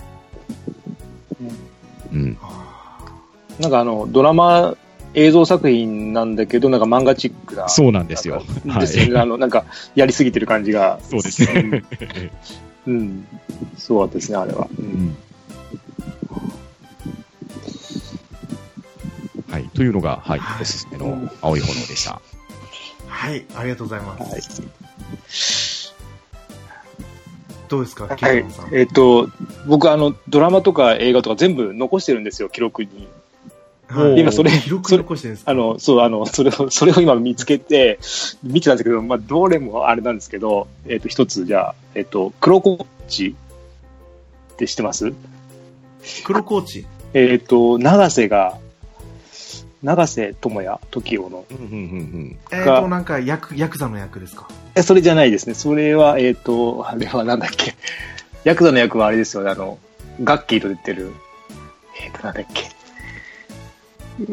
[2.13, 2.39] うん。
[2.43, 3.13] あ
[3.61, 4.77] なんかあの、ドラマ
[5.15, 7.69] 映像作品なんだけど、なんか漫画チックな。
[7.69, 8.43] そうなんですよ。
[8.65, 9.21] なんかですよね。
[9.21, 10.99] あの、なんか、やりすぎてる感じが。
[11.03, 11.83] そうですね。
[12.87, 12.95] うん。
[12.95, 13.27] うん。
[13.77, 14.69] そうですね、あれは。
[14.79, 14.83] う。
[14.83, 15.17] うんん
[19.51, 19.69] はい。
[19.75, 22.13] というのが、はい、おすすめの青い炎でした。
[22.13, 22.21] ー
[23.07, 24.33] はい、ありがとうございます。
[24.33, 25.72] はい。
[27.73, 28.45] どうですか、キはい。
[28.73, 29.31] えっ、と、
[29.67, 33.09] 僕、あの、ドラマとか映画とか全部残してるんですよ、記録に。
[33.89, 35.51] はい今それ記録残してるんですか？
[35.51, 37.99] あの、そう、あの、それを、それを今見つけて、
[38.43, 43.35] 見てたんですけど、まあ、どれもあれなんですけど、えっ、と、一つ、じゃあ、えっ、と、黒コーチ
[44.53, 45.15] って知ってます？
[46.25, 46.87] 黒コーチ？
[47.15, 48.59] えっ、と、長瀬が、
[49.83, 51.47] 長瀬智也、時代の。
[51.51, 54.47] うんうんうんえっ、と、なんか、ヤク、ヤクザの役ですか？
[54.75, 55.55] え、 それじゃないですね。
[55.55, 57.75] それは、えっ、と、あれはなんだっけ。
[58.45, 59.79] ヤクザの役はあれですよね、あの、
[60.23, 61.13] ガッキーと出てる、
[62.03, 62.71] えっ、と、なんだっけ。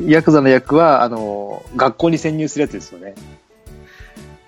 [0.06, 3.16] ヤクザの役は、あの、学校に潜入するやつですよね。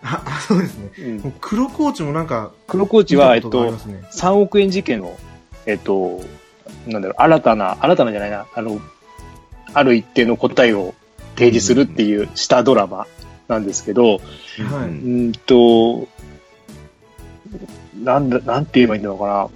[0.03, 0.89] あ、あそうですね。
[0.99, 5.17] うん黒コーチもなんか、黒コーチは、えっとがありとま、すね3億円事件を、
[5.65, 6.21] えっと、
[6.87, 8.79] なんだろう、新たな、新たなじゃないな、あの、
[9.73, 10.93] ある一定の答えを
[11.35, 13.07] 提示するっていう下ドラマ
[13.51, 14.19] なんですけど、はい。
[14.19, 16.07] うんうんと、
[18.01, 19.49] なんだ、なんて言えばいいんだろうかな。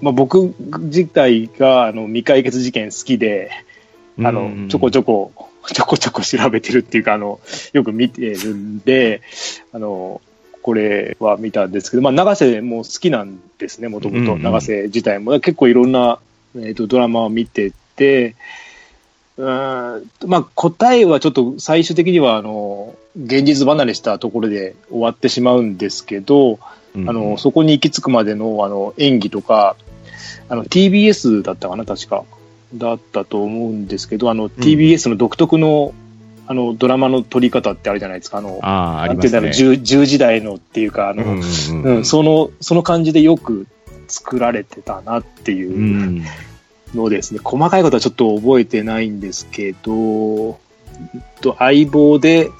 [0.00, 3.50] まあ、僕自体が、あの、未解決事件好きで、
[4.22, 5.32] あの、ちょこちょこ、
[5.66, 7.40] ちょこちょこ調べてるっていうか、あの、
[7.72, 9.22] よく見てるんで、
[9.72, 10.20] あの、
[10.62, 14.20] これは見たんですけど、まあ、長瀬も好きなんですね、もともと。
[14.20, 15.32] うんうん長瀬自体も。
[15.40, 16.18] 結構いろんな、
[16.56, 18.36] えー、とドラマを見てて、
[19.38, 26.58] うーんまあ、答えはちょっと最終的には、あの、現実離れしたところで終わってしまうんですけど、
[26.94, 29.76] あの、そこに行き着くまでの、あの、演技とか、
[30.48, 32.24] あの、TBS だったかな、確か。
[32.74, 35.92] だったと思うんですけど、あの、TBS の独特の、
[36.46, 38.38] あの、ドラマの撮り方ってあるじゃないですか。
[38.38, 39.70] あの、ああ、あなんていうんだろう、りますね。
[39.70, 43.66] 10, 10時代のっていうか、あの、うんうんうんうんその、その感じでよく
[44.08, 46.24] 作られてたなっていううん
[46.94, 50.56] のですね、細かいことはちょっと覚えてないんですけど、うん
[51.42, 52.50] と相棒で、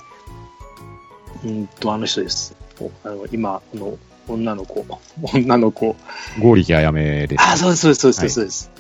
[1.44, 2.54] うんと、あの人です。
[2.80, 3.96] おあの今、あの、
[4.28, 4.84] 女の子、
[5.34, 5.96] 女の子。
[6.40, 7.42] 剛力あやめです。
[7.42, 8.70] あ、そうです、そうです、そうです、はいそうです。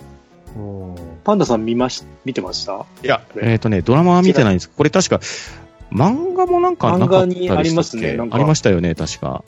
[0.58, 2.84] おーパンダさん見まし、見てました？
[3.02, 5.20] いや、えっ、とね、ドラマは見てないんですこれ確か、
[5.92, 9.42] 漫画もなんかなかったでしたっけ漫画にありますねありましたよね、確か。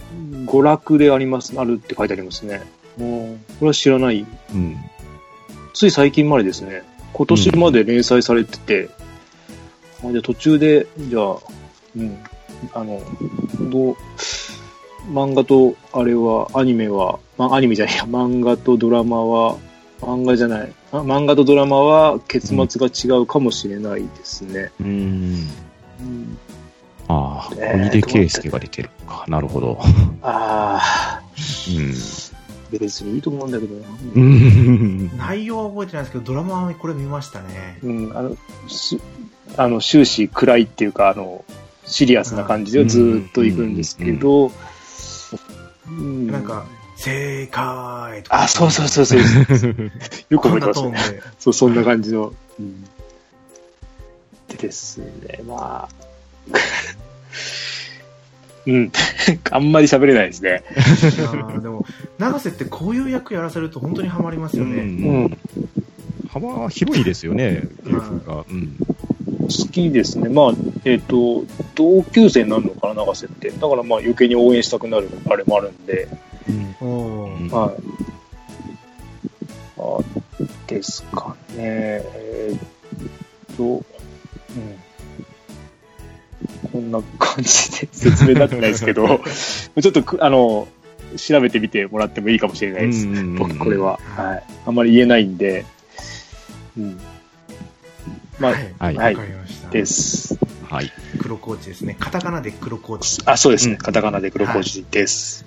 [0.46, 2.62] 娯楽であります、あるって書いてありますね。
[2.96, 4.26] もう、これは知らない。
[4.54, 4.76] うん。
[5.78, 6.82] つい最近までですね。
[7.12, 8.90] 今年まで連載されてて、
[10.04, 11.36] あじゃあ途中で、じゃあ、
[11.96, 12.18] うん、
[12.74, 13.00] あの、
[13.70, 13.96] どう、
[15.12, 19.56] 漫画と、あれは、アニメは、ま、アニメじゃないや、漫画とドラマは、
[20.00, 24.72] 漫画じゃない、あ漫画とドラマは結末が違うかもしれないですね。
[24.80, 25.48] うん。
[26.00, 26.38] うん、
[27.06, 29.24] ああ、えー小出圭介が出てるか。
[29.28, 29.78] なるほど。
[30.22, 31.22] ああ、
[31.68, 31.94] うん。
[32.70, 33.88] 別にいいと思うんだけどな。
[34.14, 35.16] うん。
[35.16, 37.78] 内容は覚えてないですけど、ドラマはこれ見ましたね。
[37.82, 38.36] うん、あの、
[38.68, 38.98] す
[39.56, 41.44] あの終始暗いっていうか、あの、
[41.84, 44.52] シリアスな感じでずーっと行くんですけど、
[45.88, 48.42] うんなんか、正解とか。
[48.42, 49.20] あ、そうそうそうそう。
[50.28, 51.22] よく覚えてますね。
[51.38, 52.32] そう、そんな感じの。
[52.58, 52.84] うん、
[54.48, 56.08] でですね、まあ、
[58.68, 58.92] うん、
[59.50, 60.62] あんまり喋れないですね。
[61.62, 61.86] でも、
[62.18, 64.82] 永瀬ってこういう役やらせると本当にハマりますよね。
[64.82, 65.38] うん、
[66.28, 68.44] 幅広いですよね、芸風が。
[68.50, 68.76] うん。
[69.40, 70.28] 好きですね。
[70.28, 70.52] まあ、
[70.84, 73.50] えっ、と、同級生になるのかな、長瀬って。
[73.50, 76.06] だからまあ余計に応援したくなるあれもあるんで、
[76.80, 77.82] うんはい。
[79.78, 79.98] あ
[80.66, 81.56] ですかね。
[81.56, 82.56] えー
[83.54, 83.82] っと、うん。
[86.72, 89.20] こんな感じで説明になってないですけど、
[89.80, 90.68] ちょっとく、あの、
[91.16, 93.06] 調べてみてもらってもいいかもしれないです。
[93.06, 93.98] うん僕、これは。
[94.16, 94.42] はい。
[94.66, 95.64] あんまり言えないんで、
[96.76, 97.00] うん。
[98.38, 98.74] まあ、はい。
[98.78, 99.70] はいはいわかりました。
[99.70, 100.38] です。
[100.68, 100.92] はい。
[101.18, 101.96] 黒コーチですね。
[101.98, 103.22] カタカナで黒コーチ。
[103.24, 103.74] あ、そうですね。
[103.74, 105.44] うんカタカナで黒コーチです。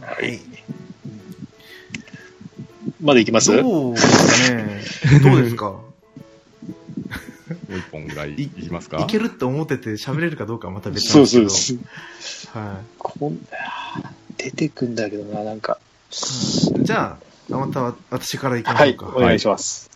[0.00, 0.38] はい。
[3.00, 3.54] まだいきます？
[3.54, 4.80] どうですかね。
[5.22, 5.74] どうですか？
[7.68, 8.98] もう一本ぐらいいきますか？
[8.98, 11.50] いけるって思ってて喋れるかどうかはまた別なそうんですけど。
[11.50, 12.48] そうです。
[12.48, 13.38] はこん
[14.36, 15.78] 出てくんだけどな、なんか。
[16.10, 16.84] い。
[16.84, 17.18] じゃ
[17.50, 19.16] あ、また私から行きまはい、しょうか。
[19.16, 19.90] お願いします。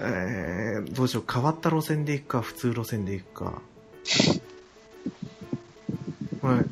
[0.00, 1.32] えー、どうしよう。
[1.32, 3.60] 変わった路線で行くか、普通路線で行くか。
[6.40, 6.64] これ、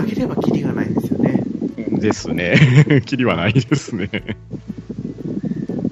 [0.00, 1.44] 上げればキリがないんですよね。
[2.00, 3.02] ですね。
[3.06, 4.10] キリはないですね。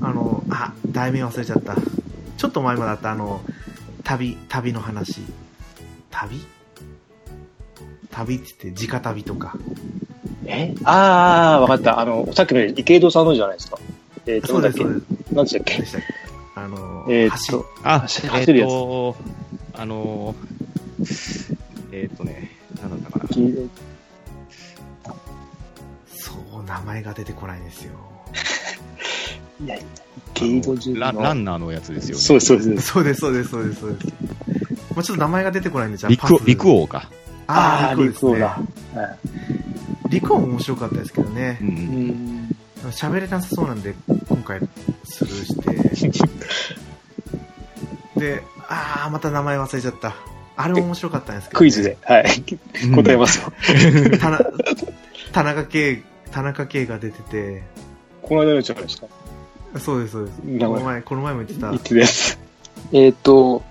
[0.01, 1.77] あの、あ、題名忘れちゃった。
[2.37, 3.41] ちょっと前もだった、あの、
[4.05, 5.23] 旅、旅の話。
[6.11, 6.41] 旅？
[8.11, 9.57] 旅って言って、直旅とか。
[10.45, 10.75] え？
[10.85, 12.01] ああ、わかった。
[12.01, 13.79] あの、さっきの池井戸さんのじゃないですか。
[14.27, 15.25] えっ、と、そうです、そうなんだっです。
[15.25, 15.79] け何でしたっけ？
[15.79, 16.07] でしたっけ？
[16.55, 19.17] あの、えーっ橋と、あ、走るやつっと、
[19.75, 21.57] あのー、
[21.93, 23.29] えっとね、なんだったかな。
[26.15, 27.93] そう、名前が出てこないんですよ。
[29.61, 29.85] いやいや。
[30.95, 32.23] ラランナーのやつですよね。
[32.23, 32.87] そうです、そうです。
[32.89, 34.07] そうです、そうです、そうです、そうです。
[34.95, 36.33] まあちょっと名前が出てこないんで、じゃあパス。
[36.33, 37.11] 陸陸王か。
[37.47, 38.33] ああ、陸王ですね。
[38.33, 38.47] 陸王だ。
[38.49, 39.19] はい
[40.13, 41.65] 陸王も面白かったですけどねう。。
[41.65, 42.57] うんん。
[42.91, 43.95] 喋れなさそうなんで、
[44.29, 44.61] 今回
[45.05, 45.45] スルー
[45.97, 46.23] して。
[48.21, 50.15] で、ああ、また名前忘れちゃった。
[50.55, 51.97] あれも面白かったんですけど、クイズで、。
[52.03, 52.27] はい。
[52.95, 53.53] 答えますよ。
[54.21, 54.45] 田中
[55.33, 57.63] 田中圭、田中圭が出てて、
[58.21, 59.07] この間のやつじゃないですか。
[59.79, 60.39] そうです、そうです。
[60.45, 62.39] 名前この前、この前も言ってた言っ、てたやつ。
[62.93, 63.63] えっと、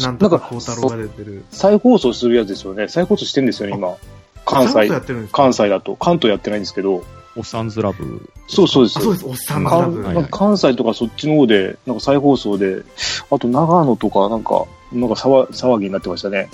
[0.00, 1.44] なんとか孝太郎が出てる。
[1.50, 2.88] 再放送するやつですよね。
[2.88, 3.96] 再放送してんですよね、今。
[4.44, 5.42] 関西ちゃんとや、ってるんですか？
[5.42, 5.96] 関西だと。
[5.96, 7.04] 関東やってないんですけど。
[7.36, 8.30] おっさんずラブ。
[8.48, 8.98] そうそうです。
[8.98, 10.02] あそうです、おっさんのかラブ。
[10.02, 12.82] はいなんか関西とかそっちの方で、なんか再放送で、
[13.30, 16.48] あと長野とかなんか、なんか騒騒ぎになってましたね。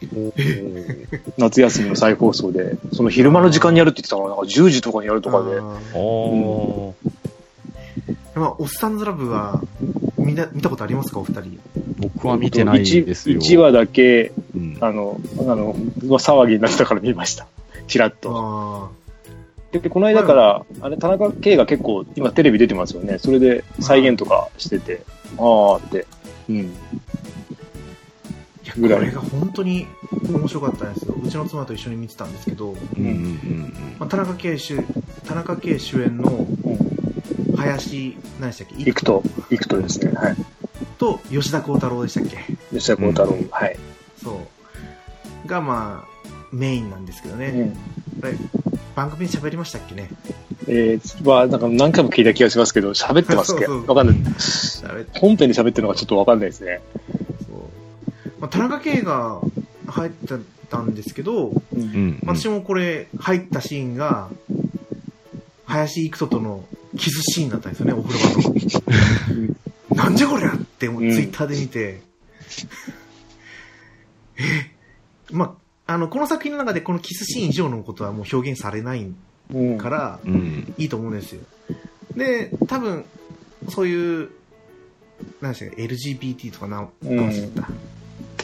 [1.38, 5.58] 夏休みの再放送で、その昼間の時間にやるって言ってたから、なんか10時とかにやるとかで。
[5.58, 5.62] あ
[8.38, 9.60] まあ、おっさんずラブは、
[10.16, 11.20] みんな、見たことありますか？
[11.20, 11.58] お二人。
[11.98, 13.40] 僕は見てないですよ。
[13.40, 17.46] 1話だけ、うんあの、あの、騒ぎになってたから見ました。
[17.86, 18.90] ちらっと。
[18.92, 19.00] あ
[19.72, 23.18] で、この間から、あれ、田中圭が結構、今テレビ出てますよね。
[23.18, 25.02] それで再現とかしてて、
[25.38, 26.06] ああって。
[26.48, 26.72] うん。
[28.76, 29.86] いや、これが本当に
[30.28, 31.14] 面白かったんですよ。
[31.22, 34.76] うちの妻と一緒に見てたんですけど、うんうんうんまあ、田中圭主、
[35.26, 36.42] 田中圭主演のう
[37.52, 37.56] ん。
[37.56, 38.84] 林、何でしたっけ？
[38.84, 40.12] 行くと、行くとですね。
[40.12, 40.36] はい。
[40.98, 42.38] と吉田鋼太郎でしたっけ？
[42.72, 43.36] 吉田鋼太郎。
[43.50, 43.76] はい。
[44.22, 44.40] そ
[45.44, 45.48] う。
[45.48, 47.74] が、まあ、メインなんですけどね。
[48.22, 48.40] うん。
[48.94, 50.08] 番組で喋りましたっけね？
[50.68, 53.66] えー、は、なんか何回も聞いた気がしますけど、喋ってますっけ？
[53.68, 54.16] そうそうわかんない。
[55.18, 56.80] 本編で喋ってるのがちょっとわかんないですね。
[58.40, 59.40] まあ、田中圭が
[59.86, 60.34] 入って
[60.70, 61.62] たんですけど、う。
[61.72, 62.18] うんん。
[62.24, 64.30] 私もこれ、入ったシーンが、
[65.66, 66.64] 林育人との
[66.96, 69.96] キスシーンだったんですよね、お風呂場の。
[70.04, 72.00] なんじゃこりゃって、もううんツイッターで見て、
[74.36, 74.42] え
[75.30, 79.12] まあ、あの、この作品の中でこのキスシーン以上のことはもう表現されない
[79.52, 79.78] うん。
[79.78, 80.74] から、うん。
[80.78, 81.40] いいと思うんですよ。
[82.16, 83.04] で、多分、
[83.68, 84.30] そういう、
[85.40, 87.52] 何でしたっけ、LGBT とかな、うん。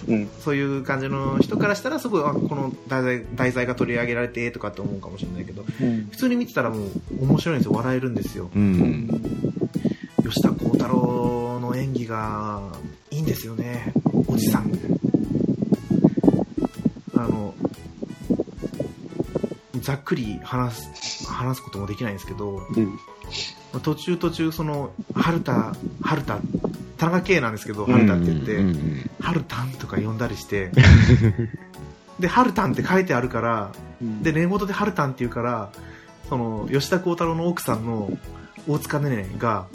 [0.09, 0.29] うん。
[0.41, 6.09] そういう感じの人からしたら、すごい、あこの題材題材が取り上げられてとかって思うかもしれないけど、うん。
[6.11, 6.91] 普通に見てたらもう
[7.21, 7.73] 面白いんですよ。
[7.73, 8.51] 笑えるんですよ。
[8.55, 9.09] うん。
[10.23, 12.61] 吉田鋼太郎の演技が
[13.11, 13.93] いいんですよね。
[14.27, 14.73] おじさん。
[17.15, 17.55] あの、
[19.81, 22.99] ざっくり話す、話すこともできないんですけど、うん。
[23.83, 26.41] 途中途中その、春田、春田、
[26.97, 30.71] 田中圭なんですけど、うん春田って言って、うん春タンとか呼んだりして、
[32.21, 33.73] で、春タンって書いてあるから、
[34.23, 35.71] で、寝言で春タンって言うから、
[36.29, 38.11] その、吉田鋼太郎の奥さんの
[38.69, 39.67] 大塚ねねが、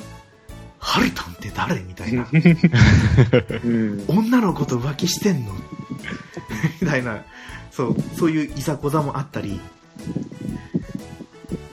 [0.80, 2.28] 春タンって誰みたいな。
[3.64, 4.04] うん。
[4.08, 5.52] 女の子と浮気してんの。
[6.82, 7.24] みたいな、
[7.72, 9.60] そう、そういういざこざもあったり、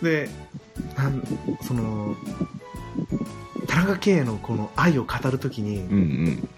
[0.03, 0.29] で、
[0.97, 1.23] なん、
[1.63, 2.15] その、
[3.79, 5.97] 田中圭のこの愛を語るときに、うんう
[6.31, 6.49] ん。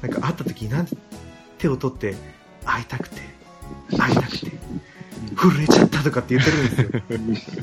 [0.00, 0.96] なんか会った時になんで
[1.58, 2.14] 手を取って
[2.64, 3.20] 会いたくて
[3.98, 4.50] 会いたくて
[5.36, 7.62] 震えちゃったとかって言ってるんですよ。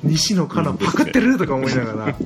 [0.04, 2.16] 西野カナパクってるとか思いながら。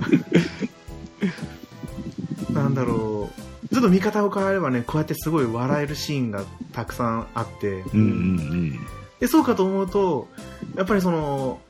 [2.52, 3.30] なんだろ
[3.72, 3.74] う。
[3.74, 7.84] ちょっと見方を変えればねこうやってすごい笑えるシーンがたくさんあって。
[7.94, 8.80] うんうん
[9.18, 10.28] でそうかと思うと
[10.76, 11.60] やっぱりその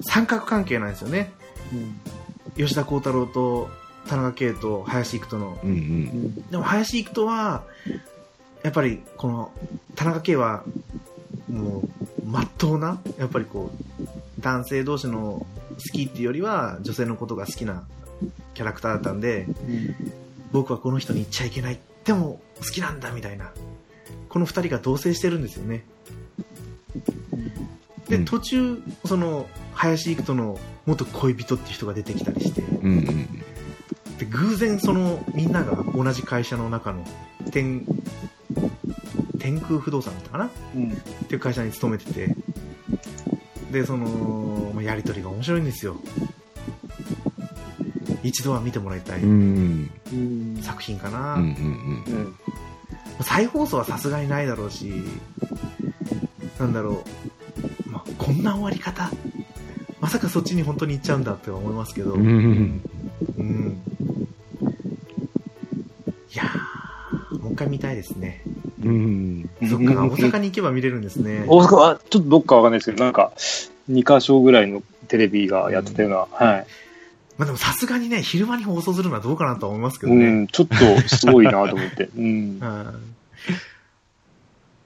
[0.00, 1.30] 三角関係なんですよね
[2.58, 3.70] 吉田鋼太郎と
[4.08, 5.70] 田中圭と林育人のうん。
[5.70, 6.34] うんうん。
[6.50, 7.64] でも林育人は、
[8.62, 9.52] やっぱりこの
[9.94, 10.64] 田中圭は、
[11.48, 14.04] もう、まっとうな、やっぱりこう、
[14.40, 17.86] 男性同士の好きっていうよりは、女性のことが好きな
[18.54, 19.46] キャラクターだったんで、
[20.52, 21.78] 僕はこの人に言っちゃいけない。
[22.04, 23.52] でも、好きなんだみたいな。
[24.28, 25.84] この二人が同棲してるんですよね。
[28.08, 33.44] で、うん途中、その、林育人の元恋人っていう人が出てきたりして、うんうん。
[34.18, 37.04] で偶然そのみんなが同じ会社の中の
[37.50, 37.84] 天
[39.38, 40.46] 天空不動産だったかな？
[40.46, 40.96] っうん。
[41.28, 42.34] ていう会社に勤めてて
[43.70, 45.96] でそのまあやり取りが面白いんですよ
[48.22, 49.20] 一度は見てもらいたい。
[50.62, 51.38] 作品かな。
[53.20, 54.92] 再放送はさすがにないだろうし
[56.58, 57.04] なんだろ
[57.86, 59.10] う、まあ、こんな終わり方
[60.08, 62.26] まさかそっちに本当に行っちゃうんだって思いますけど、うん。
[62.26, 62.82] うん。
[63.36, 63.82] うん。
[66.32, 68.42] いやー、もう一回見たいですね。
[68.82, 69.50] うん。
[69.68, 71.44] そっか、大阪に行けば見れるんですね。
[71.46, 73.34] 大阪は、ちょっとどっかわかんないですけど、なんか、
[73.90, 76.16] 2箇所ぐらいのテレビがやってたような、
[76.46, 76.66] はい。
[77.36, 80.26] まあでもさすがにね、昼間に放送するのはどうかなとは思いますけどね。
[80.26, 80.74] うん、ちょっと
[81.06, 82.08] すごいなと思って。
[82.16, 82.58] うん。
[82.60, 82.94] はい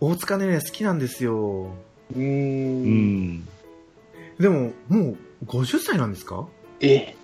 [0.01, 1.77] 大塚ね、好きなんですよ。
[2.17, 2.19] う。
[2.19, 3.49] うんん。
[4.43, 5.17] でも、もう
[5.47, 6.49] 50歳なんですか？
[6.81, 7.15] え、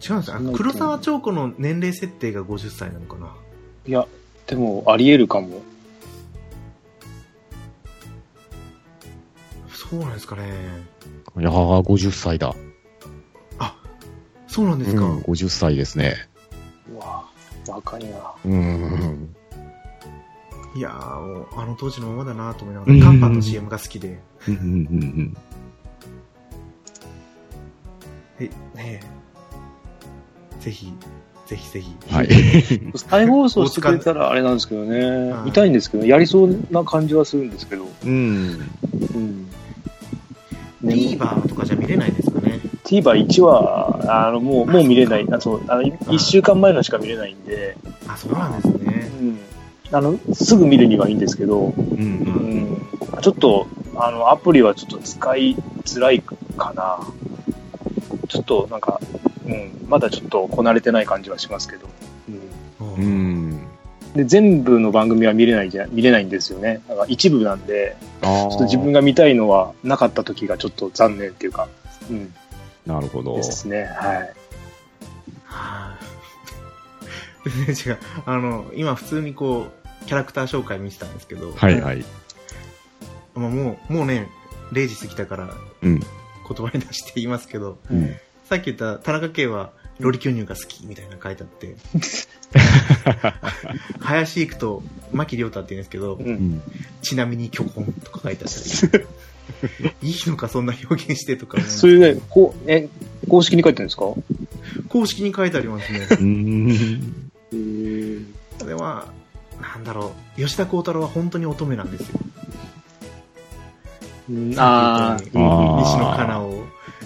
[0.00, 0.36] 違うんですよ。
[0.36, 3.34] あ黒沢彫子の年齢設定が50歳なのかな？
[3.86, 4.06] いや、
[4.46, 5.62] でも、あり得るかも。
[9.68, 10.44] そうなんですかね。
[11.36, 12.54] いやー、50歳だ。
[14.46, 15.04] そうなんですか。
[15.04, 16.28] うん、50歳ですね。
[16.92, 17.24] うわ
[17.68, 18.34] 若いな。
[18.44, 19.34] うん。
[20.74, 24.20] いやー、もうあの当時のままだなと思いながうんら、カンパンの CM が好きで。
[24.48, 25.36] うんうんうん
[28.38, 29.00] え、ねえ。
[30.60, 30.92] ぜひ、
[31.46, 31.94] ぜひぜひ。
[32.10, 32.28] はい。
[32.96, 35.40] 再放送してくれたらあれなんですけどねは。
[35.42, 37.86] い見たいんですけど、やりそうな感じはするんですけど。
[38.04, 38.60] うん。
[39.14, 39.46] うん。
[40.80, 42.60] ね TVer とかじゃ見れないですかね。
[42.84, 45.26] TVer1 は、あの、もう、もう見れない。
[45.30, 49.10] あ、そう、あの、1週間前のしか見れないんで、あ、そうなんですね。
[49.20, 49.38] うん。
[49.92, 51.74] あの、すぐ見るにはいいんですけど、う。
[51.80, 52.82] うんん。
[53.22, 53.66] ちょっと、
[53.96, 56.22] あの、アプリはちょっと使いづらい
[56.56, 57.00] かな。
[58.28, 59.00] ちょっと、なんか、
[59.46, 61.88] うん、まだちょっとこなれてない感じはしますけど。
[62.28, 62.88] うん。
[62.88, 62.94] う。
[62.94, 63.66] うんん。
[64.14, 66.80] で、全部の番組は見れないじゃ、見れないんですよね。
[66.88, 68.50] なんか一部なんで、ああ。
[68.50, 71.68] ちょっと自分が見たいのはなかった時がちょっと残念っていうか、
[72.08, 72.32] うん、
[72.86, 73.36] なるほど。
[73.36, 73.84] ですね。
[73.84, 74.32] はい。
[75.44, 75.96] は
[77.68, 77.98] 違う。
[78.26, 79.79] あの、今普通にこう、
[80.10, 82.04] キャラクター紹介見てたんですけど、はいはい。
[83.36, 84.26] まあ、もう、もうね、
[84.72, 86.00] 0時過ぎたからうん。
[86.00, 86.08] 言
[86.66, 88.16] 葉に出して言いますけど、うん。
[88.44, 91.76] さっき言った田中圭はロリ巨乳が好きみたいなの書いてあって、
[94.00, 94.82] 林行くと
[95.12, 96.18] 牧亮太って言うんですけど、う。
[96.24, 96.62] うんん。
[97.02, 99.04] ちなみに巨根とか書いてあったり、
[100.02, 102.88] いいのかそんな表現してとか思うんですそういうね、こう、え、
[103.28, 104.06] 公式に書いてるんですか？
[104.88, 106.08] 公式に書いてありますね。
[106.18, 107.29] うん。
[109.80, 112.18] なんだろう、吉田鋼太郎は本当に乙女なんですよ。
[114.58, 116.64] ああー西野カナを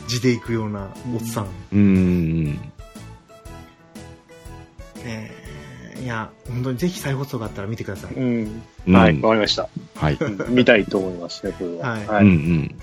[0.09, 1.47] 地で行くようなおっさん。
[1.73, 2.59] うん。
[5.05, 8.15] えーいや、本当にぜひ再放送があったら見てください。
[8.15, 8.63] うん。
[8.89, 9.69] うんはい、わかりました。
[9.95, 10.19] はい。
[10.51, 11.91] 見たいと思いますね、これは。
[11.93, 12.75] はいはうんうん。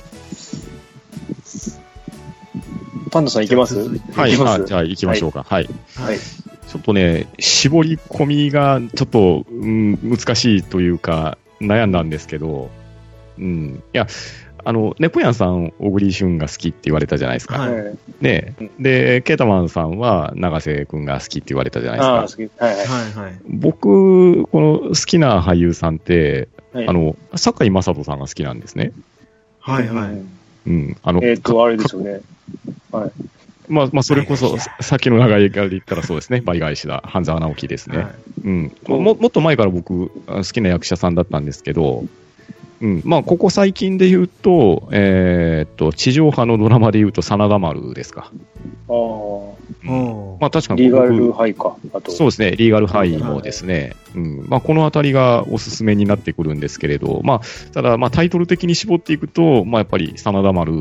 [3.11, 3.75] パンダさんいけます？
[4.15, 4.31] はい。
[4.31, 5.45] いきますあじゃあ行きましょうか。
[5.47, 5.69] はい。
[5.97, 6.17] はい。
[6.71, 12.69] ちょっとね、絞り込みがちょっと、うん、難しいというか、悩んだんですけど、
[13.37, 13.83] うん。
[13.93, 14.07] いや、
[14.63, 17.59] あの、ネポヤンさん、小栗旬が好きって言われたじゃないですか。
[17.59, 22.43] はいはいねで、ケータマンさんは永瀬くんが好きって言われたじゃないですか。
[22.43, 22.61] 好き。
[22.63, 22.75] はい
[23.11, 23.39] はい。
[23.49, 28.93] 僕、この好きな俳優さんって、はいあの、坂井正人さんが好きなんですね。
[29.59, 30.09] はいはい。
[30.11, 30.29] うん
[30.67, 30.97] うん。
[31.03, 32.21] あの、えっと、あれですよね。
[32.91, 33.11] はい。
[33.71, 36.41] まあ、まあ、それこそさっきの長いからで言ったらそうですね。
[36.45, 37.01] 倍返しだ。
[37.05, 37.97] 半沢直樹ですね。
[37.97, 38.11] はい
[38.43, 38.71] うん。
[38.85, 42.03] も、もっと前から僕、あ好きな役者さんだったんですけど、
[42.81, 43.01] うん。
[43.05, 48.31] まあ、ここ最近で言うと、えーっと、地上波のドラマで言うと、真田丸ですか。
[48.89, 51.75] ああ、うんまあ、確かにリーガ僕ルハイか。
[51.93, 52.11] あと。
[52.11, 57.41] そうですね、リーガルハイもですね、うんまあ、このあたりがおすすめになってくるんですけれど、まあ、
[57.73, 60.73] ただ、まあ、タイトル的に絞っていくと、まあ、やっぱり、真田丸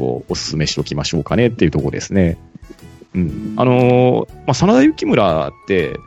[0.00, 2.36] をおすすめしておきましょうかねっていうところですね。
[3.14, 3.54] うん。
[3.56, 6.00] あのーまあ、真田幸村って、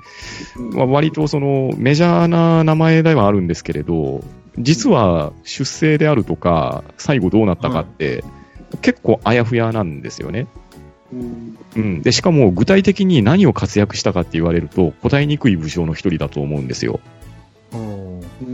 [0.57, 4.23] うんまあ、割とそのメジャーな名前ではあるんですけれど、
[4.57, 8.23] 実は出生であるとか、最後どうなったかって、
[8.81, 10.47] 結構あやふやなんですよね。
[11.13, 12.01] うんうん。
[12.01, 16.99] で、しかも具体的に何を活躍したかって言われると、答えにくい武将の一人だと思うんですよ。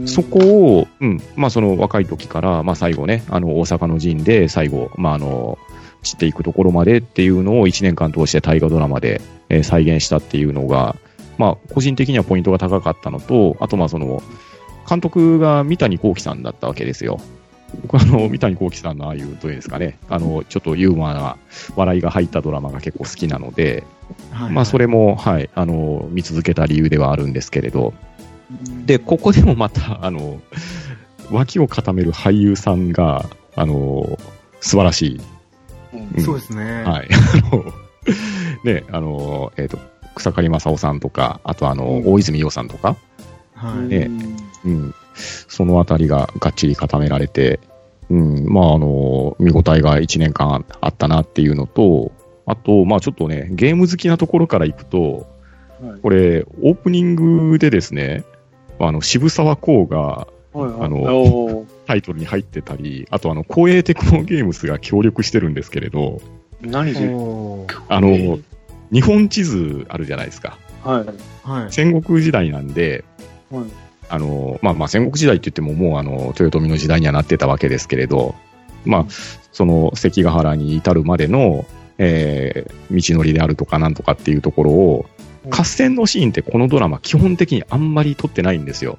[0.06, 5.58] そこを、うん、まあその若い時から、まあ最後ね、あの大阪の陣で最後、まああの、
[6.02, 10.96] 散っていくところまでっていうのを1年間通して大河ドラマで、えー再現したっていうのが、
[11.38, 14.22] まあ個人的にはポイントが高かったのと、あとまあその、
[14.88, 17.20] 監督が三谷幸喜さんだったわけですよ。
[17.82, 21.36] 僕はあの、三谷幸喜さんのああいう、どうですかね、あの、ちょっとユーモアな
[21.74, 23.84] 笑いが入ったドラマが結構好きなので、
[24.30, 27.94] はいまあそれも、はい、あの、見続けた理由ではあるんですけれど、
[28.86, 30.40] で、ここでもまた、あの、
[31.30, 34.18] 脇を固める俳優さんが、あの、
[34.60, 35.20] 素晴らしい。
[35.94, 36.82] うんうんそうですね。
[36.84, 37.08] はい。
[37.52, 37.64] あの、
[38.64, 39.78] ね、あの、えっ、と、
[40.14, 42.96] 草刈正雄さんとか、あとあの、うん大泉洋さんとか、
[43.64, 43.88] はい。
[43.88, 44.10] ね。
[44.64, 47.60] うん、そのあたりががっちり固められて、
[48.10, 52.12] うん、まあ、あの、見応えが1年間あったなっていうのと、
[52.46, 55.26] あと、まあちょっとね、ゲーム好きなところから行くと、
[55.80, 56.00] はい。
[56.00, 58.24] これ、オープニングでですね、
[58.78, 60.80] あの、渋沢公がはいはい。
[60.82, 66.22] あのタイトルに入ってたり、あとあの、光栄テクノゲームスが協力してるんですけれど、
[66.62, 67.82] 何それおー。
[67.88, 68.38] あの、
[68.92, 70.56] 日本地図あるじゃないですか。
[70.84, 71.48] はい。
[71.48, 71.72] はい。
[71.72, 73.04] 戦国時代なんで、
[73.50, 73.64] はい
[74.08, 78.34] あの、まあまあ戦国時代って言ってももうあの、豊臣の時代にはなってたわけですけれど、
[78.84, 79.06] まあ、
[79.52, 81.64] その関ヶ原に至るまでの、
[81.98, 88.98] えー道のりであるとかなんとかっていうところを、うん合戦のシーンってこのドラマ基本的にあんまり撮ってないんですよ。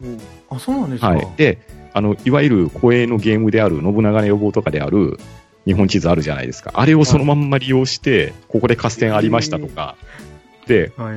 [0.00, 0.18] うん
[0.48, 1.10] あ、そうなんですか。
[1.10, 1.28] はい。
[1.36, 1.58] で、
[1.92, 5.18] あの、いわゆる公営のゲームである、信長の予防とかである、
[5.66, 6.72] 日本地図あるじゃないですか。
[6.74, 9.96] あれをそのまんま利用して、ここで合戦ありましたとか、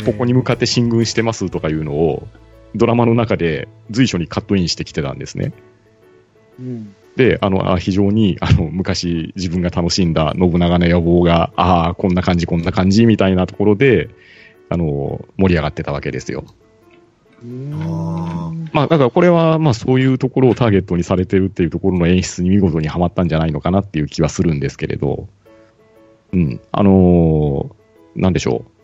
[0.06, 2.28] ここに向かって進軍してますとかいうのを、
[2.76, 5.54] ドラマの中で随所にカットインしてきてたんですね。
[6.60, 14.10] うんで、あの、あ非常に、あの、昔自分が楽しんだ信長の野望が、ああ、こんな感じ、こんな感じ、みたいなところで、
[14.70, 16.46] あの、盛り上がってたわけですよ。
[17.74, 25.28] あまあ、だからこれは、まあそういうところをターゲットにされてるっていうところの演出に見事にはまったんじゃないのかなっていう気はするんですけれど、
[26.34, 27.78] うん、あのー
[28.18, 28.77] なんでしょう。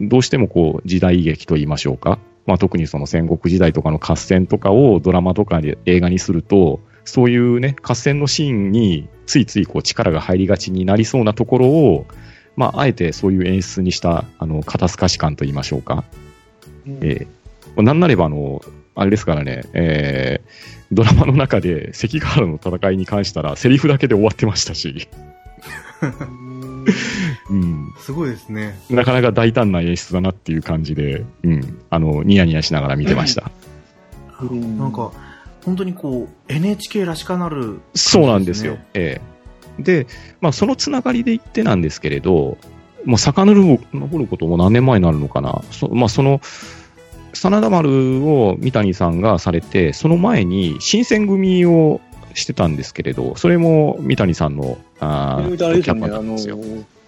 [0.00, 2.18] どうしてもこう、時代劇と言いましょうか。
[2.46, 12.06] まあ特にその戦国時代とかの合戦とかをドラマとかで映画にすると、そういうね、合戦のシーンについついこう力が入りがちになりそうなところを、
[12.56, 16.04] まああえてそういう演出にした、あの、肩透かし感と言いましょうか。
[16.86, 17.26] え
[17.76, 18.62] えなんなれば、あの、
[18.94, 25.08] あれですからね、えードラマの中で関ヶ原の戦いに関したら、セリフだけで終わってましたし、
[27.50, 28.78] うん、すごいですね。
[28.90, 33.50] なかなか大胆な演出だなっていう感じで、うん、あの、ニヤニヤしながら見てました。
[34.42, 35.12] うんなんか、
[35.64, 38.78] 本当にこう、NHK らしかなる、そうなんですよ。。
[38.94, 39.34] ええ
[39.78, 40.06] で、
[40.40, 42.58] まあ、そのつながりで言ってなんですけれど、
[43.04, 45.62] もう遡ることも何年前になるのかな。
[45.70, 46.40] そまあ、その、
[47.32, 52.00] 真田丸を三谷さんがされて、その前に新選組を
[52.34, 56.58] してたんですけれど、それも三谷さんの、ああキャパなんですよ。、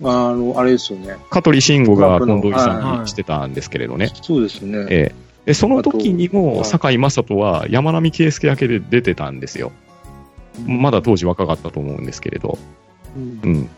[0.03, 1.17] あの、あれですよね。
[1.31, 4.11] 香取慎吾が近藤さはいんにしてたんですけれどね。
[4.23, 4.87] そうですよね。
[4.91, 9.71] ええでその時にも、はい堺雅人は山並圭介役で出てたんですよ。
[10.67, 12.59] まだ当時若かったと思うんですけれど。
[13.17, 13.69] うんうん。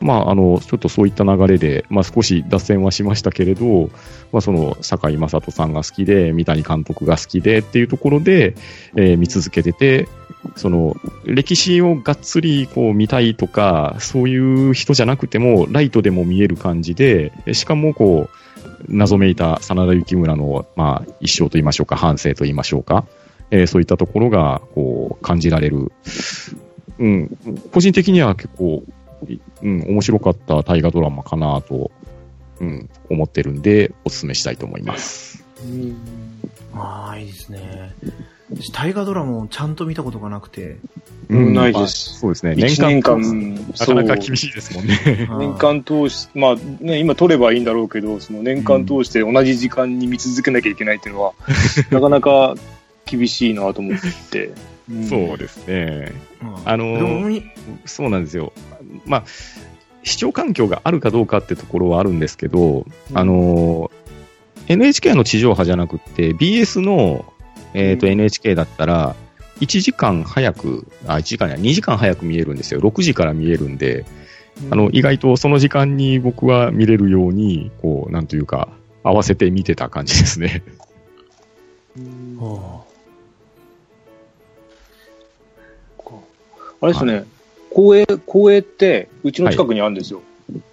[0.00, 3.90] まあ、あの、ちょっとそういった流れで、まあ少し脱線はしましたけれど、
[4.32, 8.54] まあその、堺雅人さんが好きで、三谷監督が好きでっていうところで、
[8.96, 10.08] えー見続けてて、
[10.56, 14.36] その、歴史をがっつりこう見たいとか、そうい
[14.70, 18.38] う人じゃなくても、ライトでも見える感じで、しかもこう、
[18.88, 23.04] 謎めいた真田幸村の、まあ、一生と言いましょうか、反省と言いましょうか、
[23.50, 25.90] えーそういったところが、こう、感じられる。
[26.98, 27.38] うん、
[27.72, 28.82] 個人的には結構、
[29.62, 31.90] うん、面白かった大河ドラマかなと、
[32.60, 35.44] うん、思ってるんで、お勧めしたいと思います。
[35.64, 35.96] うん
[36.74, 37.92] ああ、いいですね。
[38.50, 40.78] 私大河ドラマをちゃんと見たことがなくて、
[41.28, 42.54] うんないでまあすそうですね。
[42.56, 43.20] 一年間、
[43.78, 45.28] なかなか厳しいですもんね。
[45.38, 51.34] 年間通し、まあね、今取ればいいんだろうけど、その年間通して同じ時間に見続けなきゃいけないっていうのは、
[51.90, 52.54] なかなか
[53.04, 53.98] 厳しいなと思っ
[54.30, 54.52] て。
[54.90, 56.12] んそうですね。
[56.40, 57.42] まあのー
[57.84, 58.52] そうなんですよ。
[59.06, 59.24] まあ、
[60.02, 63.90] 視聴環境があるかどうかってところはあるんですけど、あの、
[64.68, 67.32] NHK の地上波じゃなくって、BS の、
[67.74, 68.12] えっ、と、うん。
[68.12, 69.16] NHK だったら、
[69.60, 72.80] 1時間早く、あ、1時間や、2時間早く見えるんですよ。
[72.80, 74.04] 6時から見えるんで、
[74.70, 78.68] あの、意外とその時間に僕は見れるように、こう、なんというか、
[79.02, 80.62] 合わせて見てた感じですね。
[81.96, 82.36] うん。
[82.38, 82.84] は
[86.80, 87.24] あれですね、
[87.70, 90.22] 公営、公営って、うちの近くにあるんですよ。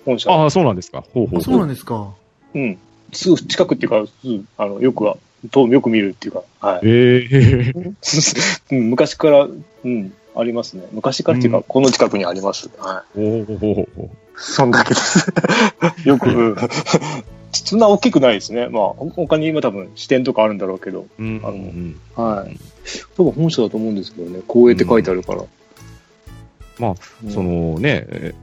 [0.05, 0.31] 本社。
[0.31, 1.03] ああ、そうなんですか。
[1.13, 1.39] ほうほうほう。
[1.39, 2.13] あそうなんですか。
[2.53, 2.77] うん。
[3.13, 5.17] すぐ近くっていうか、うんあの、よくは、
[5.51, 6.79] とよく見るっていうか、はい。
[6.83, 7.73] ええ
[8.71, 10.83] うん昔から、うん、ありますね。
[10.91, 12.69] 昔からっていうか、うんこの近くにあります。
[12.77, 13.19] はい。
[13.19, 15.31] おおほうほうほそんだけです。
[16.05, 16.55] よく、うん
[17.51, 18.67] そんな大きくないですね。
[18.67, 21.23] まあ、ほ他に今多分支店とかあるんだろうけど、う。
[21.23, 22.59] うんあのうんはい。
[23.17, 25.43] 多分本社だと思うんですけどね、公営って書いてあるから。
[26.79, 27.31] まあ、うん。
[27.31, 28.35] そのね、え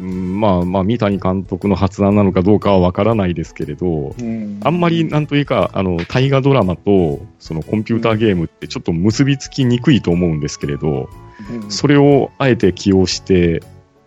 [0.00, 4.58] うんまあまあ、三谷監督の発案なのかどうかはわからないですけれど、うん。
[4.64, 11.10] あんまりなんというか、あの、大河ドラマと、そのコンピューターゲームってちょっと結びつきにくいと思うんですけれど、
[11.50, 11.70] うん。
[11.70, 13.62] それをあえて起用して、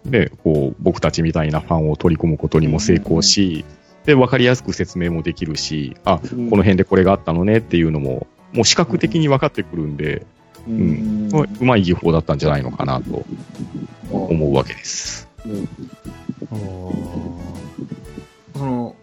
[0.05, 3.63] ね、こう、僕たちみたいなファンを取り込むことにも成功し、
[4.05, 6.49] で、わかりやすく説明もできるし、あ、うん。
[6.49, 10.25] この辺でこれがあったのねっていうのも、もう視覚的に分かってくるんで、
[10.67, 13.25] うんううまい技法だったんじゃないのかなと
[14.11, 15.27] 思うわけです。
[15.45, 15.67] うん
[18.53, 18.95] その、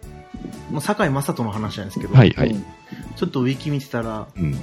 [0.71, 2.55] まあ堺雅人の話なんですけど、はいはい。
[3.15, 4.57] ちょっとウィキ見てたら、うん。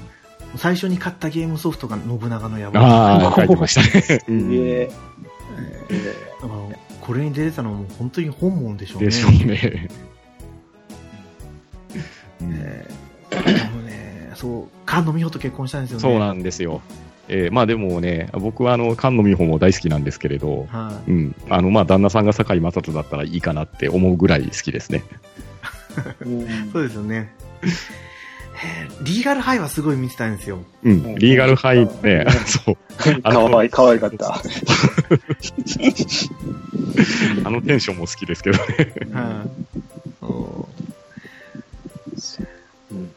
[0.56, 2.78] 最初に買ったゲームソフトが信長の野望。
[2.80, 4.22] ああ、書いてましたね。
[4.28, 4.90] え。
[4.90, 9.06] えーだからこれに出てたのはもう本当に本物でしょうね。
[9.06, 9.88] でしょうね。
[12.40, 12.86] ね、
[14.38, 16.02] そう、菅野美穂と結婚したんですよね。
[16.02, 16.80] そうなんですよ。
[17.28, 21.34] えーまあでもね、僕はあの、菅野美穂も大好きなんですけれど、はい、うん。
[21.50, 25.02] あの、まあ旦那さんが堺雅人だったらいいかなって思うぐらい好きですね。
[26.20, 27.32] う んそうですよね。
[27.62, 27.68] えー
[29.02, 30.58] リーガルハイはすごい見てたんですよ。
[30.82, 31.14] うん。
[31.16, 32.76] リーガルハイね、そう。
[33.22, 34.34] あのかわいい、かわいかった。
[37.44, 38.64] あのテンションも好きですけどね。
[39.12, 39.50] はい、
[40.20, 40.68] そ
[42.92, 43.10] ううん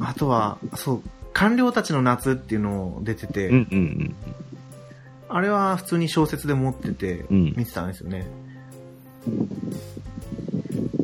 [0.00, 4.14] あとは、そう、官僚たちの夏っていうのを出てて、うんうん
[5.32, 7.36] あれは普通に小説で持ってて、うん。
[7.36, 7.54] うん。
[7.56, 8.26] 見てたんですよね。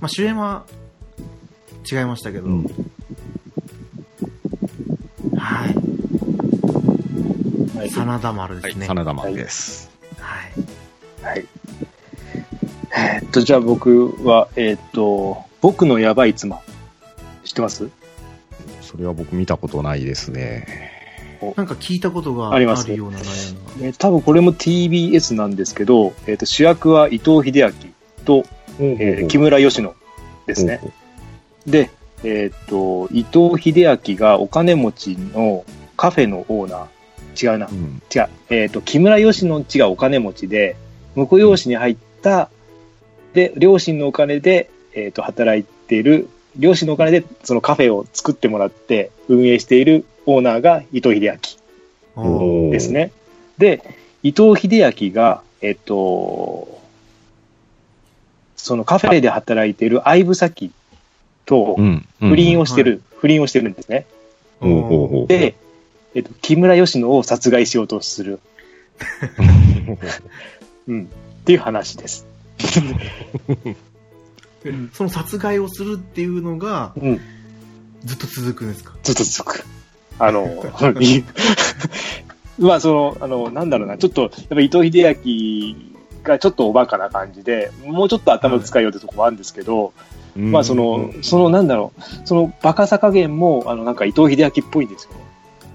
[0.00, 0.64] まあ、主演は
[1.88, 2.64] 違いましたけど、うん。
[5.36, 5.74] はい。
[7.78, 7.90] はい。
[7.90, 8.88] 真田丸はい、ですね。
[8.88, 9.90] 真田丸です。
[10.18, 11.24] はい。
[11.24, 11.46] はい。
[12.98, 16.60] えーっと、じゃあ僕は、えーっと、僕のやばい妻。
[17.44, 17.88] 知ってます？
[18.86, 20.66] それは僕見たことないですね。
[21.56, 22.88] なんか聞いたことがああります？
[22.88, 23.86] るような内容な。
[23.86, 27.72] えー多分これも TBS なんですけど、えーっと、主役は伊藤英明
[28.24, 28.44] と、
[28.80, 29.92] えー木村佳乃
[30.46, 30.80] ですね。
[31.66, 31.90] で、
[32.24, 35.64] えーっと、伊藤英明がお金持ちの
[35.96, 36.86] カフェのオーナー。
[37.52, 37.70] 違うなう。
[37.70, 38.00] ん。
[38.14, 38.28] 違う。
[38.48, 40.76] えっ、と、木村佳乃ちがお金持ちで、
[41.16, 42.48] 婿養子に入った、
[43.34, 53.12] で、両親のお金で、えっ、と、働いている、両親のお金でそのカフェを作ってもらって運営しているオーナーが伊藤英明ですね。
[53.58, 53.82] で、
[54.22, 56.80] 伊藤英明が、えっ、と、
[58.56, 60.72] そのカフェで働いている相武咲
[61.44, 62.06] とうん。
[62.18, 64.06] 不倫をしてる、不倫をしてるんですね。
[65.28, 65.54] で、
[66.14, 68.40] えっ、と、木村佳乃を殺害しようとする。
[70.88, 71.04] うん。
[71.04, 72.26] っていう話です。
[74.92, 77.20] その殺害をするっていうのがうん。
[78.04, 78.92] ずっと続くんですか？
[79.02, 79.64] ずっと続く。
[80.18, 80.46] あの、
[81.00, 81.24] い
[82.58, 85.74] まあ、その、あの、なんだろうな、ちょっと、やっぱ伊藤英明
[86.22, 89.92] がちょっとおバカな感じで、もうちょっと頭使いようってとこもあるんですけど、
[90.36, 95.16] まあ、その、その、なんだろう、そのバカさ加減も、あの、なんか伊藤英明っぽいんですよね。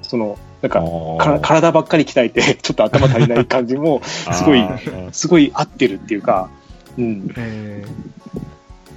[0.01, 0.81] その、なんか、
[1.19, 4.63] か体ばっかり鍛えて、 ちょっと頭足りない感じも、すごい
[5.11, 6.49] すごい合ってるっていうか、
[6.97, 7.33] うん。
[7.37, 7.85] え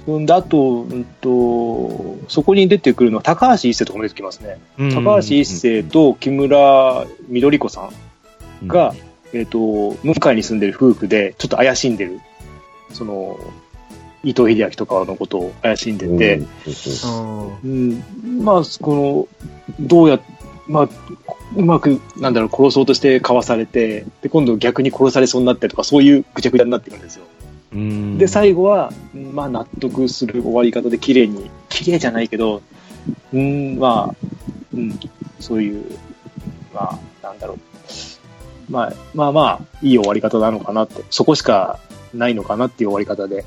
[0.07, 4.59] うんで、あと、うんと、そこに出てくるのは高橋一生とかも出てきますね。
[4.77, 7.89] うん高橋一生と木村緑子さ
[8.63, 8.93] んが、
[9.33, 12.19] えっ、と、向かいに住んでる夫婦で、ちょっと怪しんでる。
[12.93, 13.37] その、
[14.23, 16.41] 伊藤英明とかのことを怪しんでて、
[17.63, 18.03] うん、
[18.43, 19.45] まあ、この、
[19.79, 20.19] どうや、
[20.67, 20.89] まあ、
[21.55, 27.25] うまく、なんだろう、殺そうとしてかわされて、で、今度逆に殺されそうになったりとか、そういうぐちゃぐちゃになってるんですよ。
[27.73, 32.61] うんで、最後は、まあ、納得する終わり方で綺麗に、綺麗じゃないけど、
[33.33, 34.27] うん、まあ、
[34.73, 34.99] うん、
[35.39, 35.83] そういう、
[36.73, 37.59] まあ、なんだろう。
[38.69, 41.79] まあ、まあまあ、いい終わり方なのかなって、そこしか
[42.13, 43.45] ないのかなっていう終わり方で。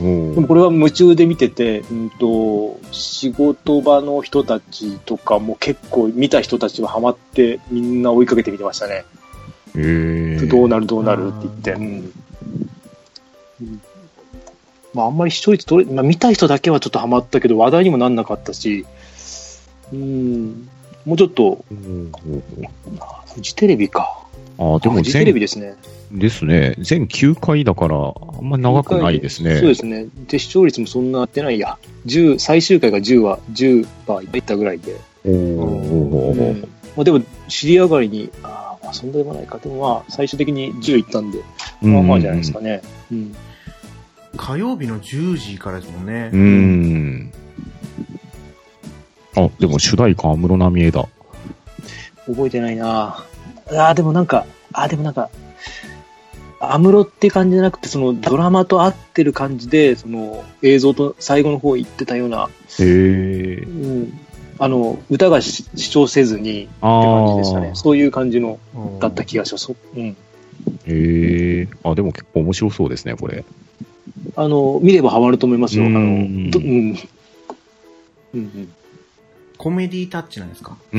[0.00, 9.04] おーでもこれは夢中で見てて、うんと、仕事場の人たちとかも結構見た人たちはハマってみんな追いかけて見てましたね。
[9.76, 11.72] へーどうなるどうなるって言って。
[11.72, 12.12] うん。
[13.60, 13.80] うん
[14.94, 18.86] まああんまり視聴率取れ、まあ見た人だけはちょっとハマったけど話題にもなんなかったし、
[19.92, 20.68] うん、
[21.04, 22.10] もうちょっと、おー
[23.00, 24.26] あフジテレビか。
[24.58, 25.74] ああ、でもフジテレビ全、ですね。
[26.12, 26.74] ですね。
[26.78, 29.58] 全9回だから、あんまり長くないですね。
[29.58, 30.06] そうですね。
[30.28, 31.78] で、視聴率もそんなやってないや。
[32.06, 34.96] 10、最終回が10は、10はいったぐらいで。
[35.24, 36.60] おーおーうん
[36.96, 39.58] まあ、でも、尻上がりに、ああ、まあ、そんなでもないか。
[39.58, 41.38] でもまあ、最終的に10いったんで、
[41.80, 42.82] まあまあじゃないですかね。
[43.12, 43.36] うん。
[44.38, 46.36] 火曜日の10時からですもんねう。
[46.36, 47.32] ん。
[49.36, 51.06] あ、でも主題歌、安室奈美恵だ。
[52.26, 53.24] 覚えてないな
[53.76, 55.28] ああ、でもなんか、ああ、でもなんか、
[56.60, 62.48] 安室って感じじゃなくて、そのドラマと合ってる感じで、その映像と最後の方言ってたような、
[62.80, 63.68] へえう。
[64.04, 64.20] ん、
[64.58, 67.70] あの、歌がし視聴せずにってあ感じでしたね。
[67.72, 67.76] あ。
[67.76, 69.72] そういう感じの、うんだった気がします。
[69.96, 70.02] うん。
[70.06, 70.16] へ
[70.86, 71.68] え。
[71.84, 73.44] あ、でも結構面白そうですね、これ。
[74.36, 75.84] あの、見ればハマると思いますよ。
[75.84, 76.66] あうんの、どうん。
[76.66, 76.98] うん
[78.34, 78.72] うん
[79.56, 80.76] コメディタッチなんですか？
[80.94, 80.96] い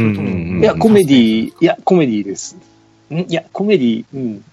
[0.61, 2.57] や、コメディ、いや、コメディです。
[3.09, 3.19] ん？
[3.19, 4.43] いや、コメディ、うん。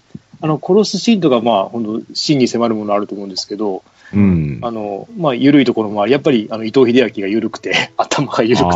[0.41, 3.83] あの、殺すシーンとか、まあ、本当真に迫るものあると思うんですけど、
[4.15, 4.61] うん。
[4.63, 8.71] あの、まあ、緩いところもあり、やっぱり、あの、伊藤英明が緩くて、 頭が緩く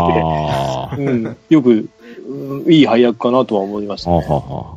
[0.96, 1.88] て、うん、よく、
[2.28, 4.16] うんいい配役かなとは思いました、ね。
[4.16, 4.74] ははは。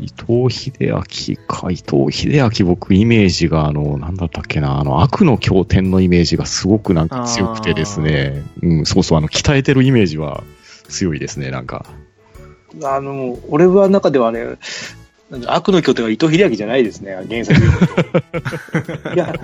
[0.00, 1.02] 伊藤英明
[1.46, 1.70] か。
[1.70, 8.42] 伊藤英明僕イメージがあの、なんだったっけな、あの、悪の経典のイメージがすごくなんか強くてですね。
[8.62, 10.44] うん、そうそう、あの、鍛えてるイメージは
[10.88, 11.86] 強いですね、なんか。
[12.00, 12.06] うん
[12.84, 14.44] あの、俺は中ではね、
[15.46, 17.60] 悪の拠点は伊藤英明じゃないですね、原作。
[19.14, 19.34] いや、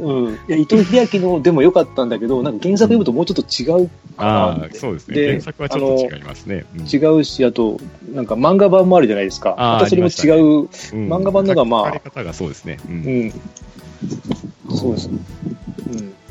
[0.00, 0.34] うん。
[0.34, 4.78] いや、伊藤英明のでも良かったんだけど、なんか原作読むともうちょっと違うかなああ、って。
[4.78, 5.14] そうですね。
[5.16, 6.64] で原作はちょっと違いますね。
[6.74, 7.78] うん違うし、あと、
[8.12, 9.54] なんか漫画版もあるじゃないですか。
[9.58, 10.44] またそれも違う。
[10.44, 10.68] うん
[11.08, 12.78] 漫画版のがまあ書かがそうですね。
[12.88, 12.92] う。
[12.92, 13.32] うんん。
[14.74, 15.18] そうですね。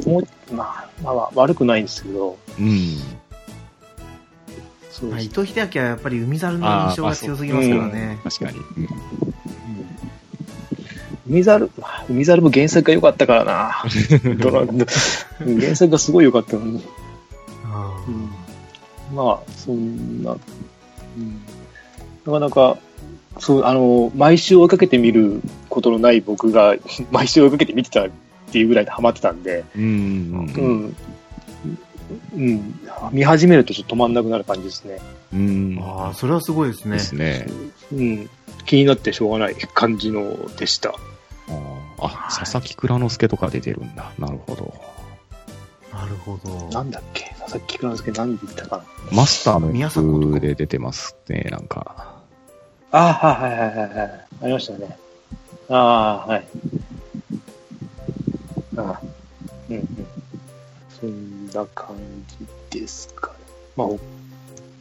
[0.05, 0.13] うん。
[0.13, 2.97] もう、まあ、まあ、悪くないんですけど、うん。
[4.89, 8.19] そうまあ伊藤英明はやっぱり海猿の印象が強すぎますからね。
[8.23, 8.57] 確かに。
[8.57, 8.63] うん
[11.29, 13.83] 海猿、まあ海猿も原作が良かったからな。
[14.39, 16.71] ドラ原作がすごい良かったのに。
[16.71, 18.29] うん
[19.13, 21.41] まあ、そんな、うん、
[22.25, 22.77] なかなか、
[23.39, 26.75] そう、あの、毎週追いかけて見ることのない僕が、
[27.11, 28.09] 毎週追いかけて見てたっ
[28.51, 29.89] ていうぐらいでハマってたんで、うんうん
[30.55, 30.95] ううん。
[32.14, 32.41] ん。
[32.41, 32.76] うん。
[33.12, 34.99] 見始めるとちょっと止まんなくなる感じですね。
[35.34, 35.78] うん。
[35.82, 36.99] あー、それはすごいですねで。
[36.99, 37.47] すね。
[37.93, 38.30] うん。
[38.66, 40.89] 気になってしょうがない感じのでした。
[40.89, 44.12] あーあ、佐々木蔵之介とか出てるんだ。
[44.20, 44.74] なるほど。
[45.91, 46.70] なるほど。
[46.70, 47.36] なんだっけ？
[47.39, 48.84] 佐々木蔵之介何で言ったかな？
[49.12, 52.16] マスターの宮迫とか役で出てますね、なんか。
[52.91, 54.26] あはいはいはいはいはい。
[54.43, 54.97] ありましたね。
[55.68, 56.47] ああ、はい。
[58.78, 59.01] ああ、
[59.70, 60.07] うんうん。
[61.00, 61.95] そんな感
[62.72, 63.34] じですかね。
[63.76, 63.88] まあ、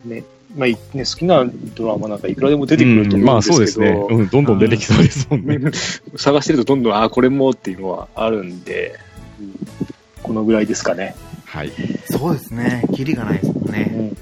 [0.09, 0.25] ね、
[0.57, 1.45] まあ、いね、好きな
[1.75, 3.91] ドラマなんかいくらでも出てくるとうんまあ思うんでけど、そうですすね。
[3.91, 5.59] うん、どんどん出てきそうですもんね。
[6.17, 8.99] 探してるとどんどん、ああ、これもっていうのはあるんで、
[9.41, 9.89] うん
[10.29, 11.15] このぐらいですかね。
[11.47, 11.73] はい。
[12.11, 12.85] そうですね。
[12.95, 14.15] キリがないですもんね。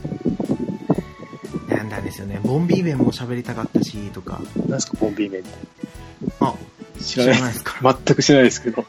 [1.69, 1.75] ん。
[1.75, 2.41] なんだんですよね。
[2.45, 4.41] ボンビー弁も喋りたかったし、とか。
[4.57, 5.49] 何ですか、コンビニって。
[6.39, 6.55] あ、
[7.03, 7.35] 知らない。
[7.35, 7.97] 知らないですか。
[8.07, 8.85] 全く知らないですけど。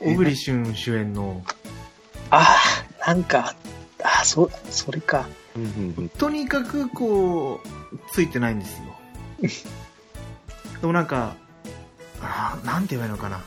[0.00, 1.42] 小栗旬主演の、
[2.30, 2.56] あ
[3.00, 3.54] あ、なんか、
[4.02, 5.26] ああ、そ、それか。
[5.56, 7.68] うんうんうんとにかくこう、
[8.12, 8.96] ついてないんですよ。
[10.80, 11.34] でもなんか、
[12.20, 13.42] あーなんて言えばいいのかな。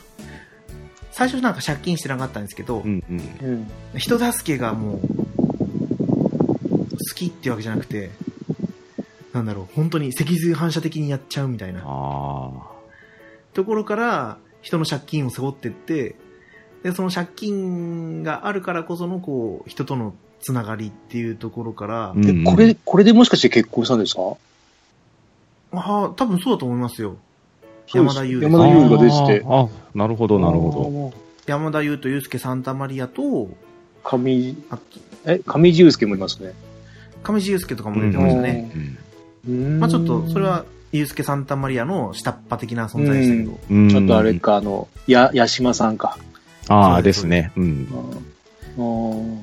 [1.12, 3.98] 最初なんか借金してなかったんですけど、うんうんうん。
[3.98, 8.10] 人助けがもう、好きってわけじゃなくて、
[9.32, 12.50] なんだろう、本当に脊髄反射的にやっちゃうみたいなあ
[13.54, 16.16] ところから、人の借金を背負ってって、
[16.82, 22.10] で、その借金があるからこその、こう、人とのつながりっていうところから、あ。
[22.12, 24.22] うんうんで、これ、これでもしかして結婚したんですか？
[25.72, 27.16] ああ、多分そうだと思いますよ。
[27.92, 29.46] 山田優山田優が出てて。
[29.46, 31.12] あなるほど、なるほ
[31.46, 33.48] 山田優と祐介サンタマリアと、ど。
[34.02, 34.78] 上、あ
[35.26, 36.54] え、上地雄介もいますね。
[37.22, 38.70] 上地祐介とかも出てましたね。
[39.46, 39.52] ど。
[39.52, 44.34] うんうんまあちょっと、それ、は、祐介サンタマリアの下っ端的な存在でしたけど、うんちょっとあれ。
[44.34, 46.18] か、あの、や、八島さんか。
[46.68, 47.52] ああ、ですね。
[47.56, 47.88] うん。
[48.76, 49.38] うん。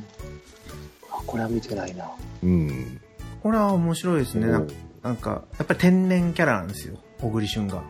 [1.09, 2.09] あ、これは見てないな。
[2.43, 3.01] うん。
[3.43, 4.47] これは面白いですね。
[4.47, 4.74] なんか
[5.07, 7.82] なんか、やっぱり天然キャラなんですよ、小栗旬が。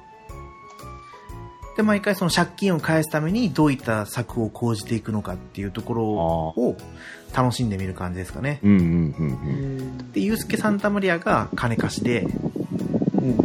[1.75, 6.77] で、毎回その借金を返すためにどういった策を講じていくのかっていうところを
[7.35, 8.59] 楽しんでみる感じですかね。
[8.63, 10.11] うんうんうんん。
[10.11, 13.29] で、ユースケ・サンタマリアが金貸しで、うん。
[13.31, 13.37] うん。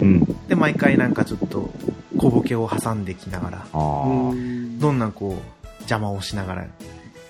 [0.00, 0.48] うん。
[0.48, 1.70] で、毎回なんかちょっと
[2.16, 6.66] 小ボケを挟んできながら、どんなこう、邪魔をしながら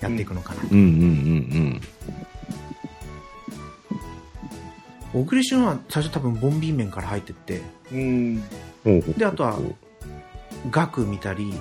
[0.01, 0.61] やっていくのかな。
[0.71, 1.81] うんうんうん
[5.11, 7.61] 小栗旬は最初多分ボンビー面から入ってって、
[7.91, 8.43] うん。
[8.85, 9.01] うん。
[9.13, 9.57] であとは
[10.69, 11.53] 額見たり、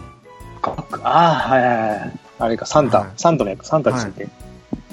[0.61, 2.21] かああ、はいはいはい。
[2.41, 4.29] あれか、サンタ、はいサンタの役、サンタでしたっけ、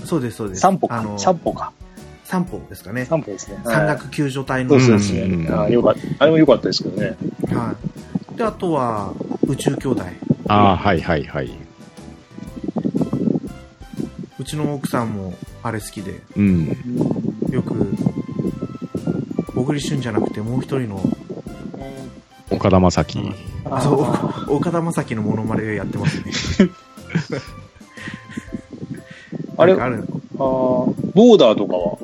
[0.05, 0.61] そうですそうです。
[0.61, 0.99] 散歩か。
[0.99, 1.73] あの、散歩か。
[2.23, 3.05] 散歩ですかね。
[3.05, 3.59] 散歩ですね。
[3.65, 5.21] 山岳救助隊のそうそうです話。
[5.21, 5.49] うんね。
[5.51, 5.99] ああ、よかった。
[6.19, 7.17] あれも良かったですけどね。
[7.53, 7.94] はい。
[8.35, 9.13] で、あとは、
[9.47, 10.03] 宇宙兄弟。
[10.47, 11.49] ああ、はいはいはい。
[14.37, 15.33] うちの奥さんも
[15.63, 16.67] あれ好きで、うん。
[17.49, 17.95] よく、
[19.55, 21.01] 小栗旬じゃなくてもう一人の、
[22.51, 23.33] 岡田将生。
[23.71, 23.95] あそ
[24.49, 26.69] う、岡田将生のモノマネやってますね。
[29.57, 30.03] あれある
[30.37, 30.41] あー
[31.13, 31.97] ボーダーとかは？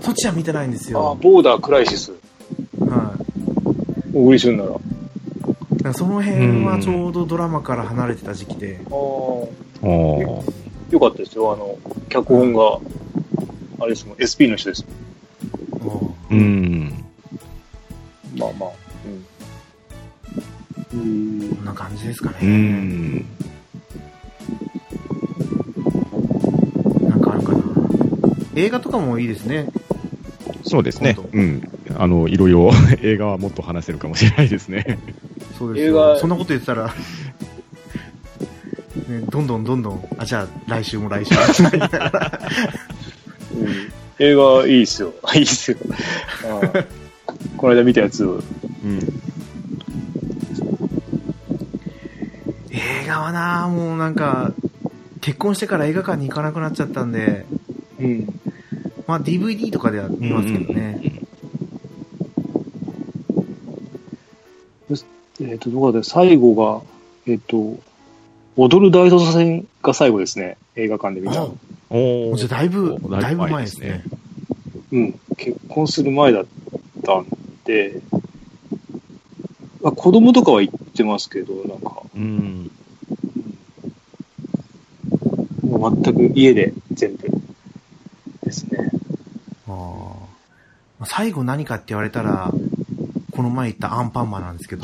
[0.00, 1.18] そっちは見てないんですあーよ。
[1.20, 2.12] ボーダークライシス。
[4.18, 4.24] はい。
[4.24, 4.80] 小栗旬なら。
[5.82, 8.94] らその辺はちょうどドラマから離れてた時期で、あ。
[8.94, 10.58] おー
[10.90, 11.52] よかったですよ。
[11.52, 12.80] あの、脚本が、
[13.80, 14.86] あれですもん、SP の人です
[15.82, 17.04] もうん。
[18.36, 18.70] まあまあ。
[20.92, 21.00] うん。
[21.00, 22.36] うんうこんな感じですかね。
[22.42, 23.26] うん。
[27.08, 27.62] なんかあるかな。
[28.56, 29.68] 映画とかもいいですね。
[30.64, 31.77] そうですねうん。
[31.96, 32.70] あの、いろいろ
[33.02, 34.98] 映画はもっと話せるかもしれないですね。
[35.58, 36.18] そうです映画よ。
[36.18, 36.92] そんなこと言ってたら、ね、
[39.30, 41.34] どんどんどんどん、あ、じゃあ来週も来週。
[41.34, 41.36] う
[43.64, 45.14] ん映画いいっすよ。
[45.34, 45.76] いいっすよ。
[47.56, 48.40] この間見たやつ、うん。
[52.70, 54.52] 映画はなもうなんか、
[55.20, 57.46] 結婚してから映画館に行かなくなっちゃったんで、
[58.00, 58.40] うん。
[59.06, 61.27] まあ DVD とかでは見ますけどね。
[65.40, 66.82] えっ、と、どこだっけ最後が、
[67.26, 67.78] えっ、と、
[68.56, 70.56] 踊る大捜査線が最後ですね。
[70.76, 71.44] 映画館で見た。
[71.44, 74.02] おーじゃあだいぶ、おだいぶ前ですね。。
[74.92, 75.20] うん。
[75.36, 76.46] 結婚する前だっ
[77.04, 77.26] たん
[77.64, 78.00] で、
[79.80, 82.70] まあ、子供とかは一ってますけど、なんか、うん。
[85.62, 87.28] もう全く家で全部
[88.42, 88.90] ですね。
[89.68, 90.12] あ
[91.00, 92.52] あ最後何かって言われたら、
[93.38, 94.82] この前言ったアンパンマンなんですけど、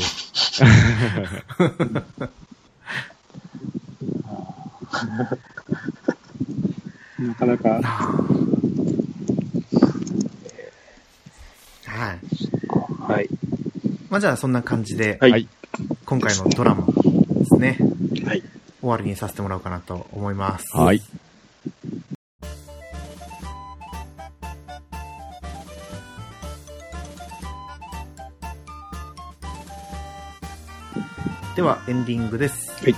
[7.19, 7.81] なかなか、は
[12.13, 12.21] い。
[13.09, 13.29] はい。
[14.09, 15.33] まあじゃあそんな感じで、はい。
[15.33, 15.49] はい
[16.07, 16.93] 今回のドラマで
[17.47, 17.77] すね、
[18.25, 18.45] はい。
[18.81, 20.77] 終わりにさせてもらおうかなと思います。
[20.77, 21.03] はい。
[31.65, 32.71] は、エンディングです。
[32.83, 32.95] はい。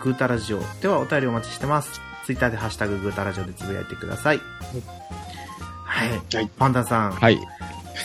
[0.00, 2.00] グータラジオではお便りお待ちしてます。
[2.24, 4.40] ツイッターでハッシュタググータラジオでつぶやいてください。
[5.84, 6.08] はい。
[6.34, 7.38] はいパンダさん、はい。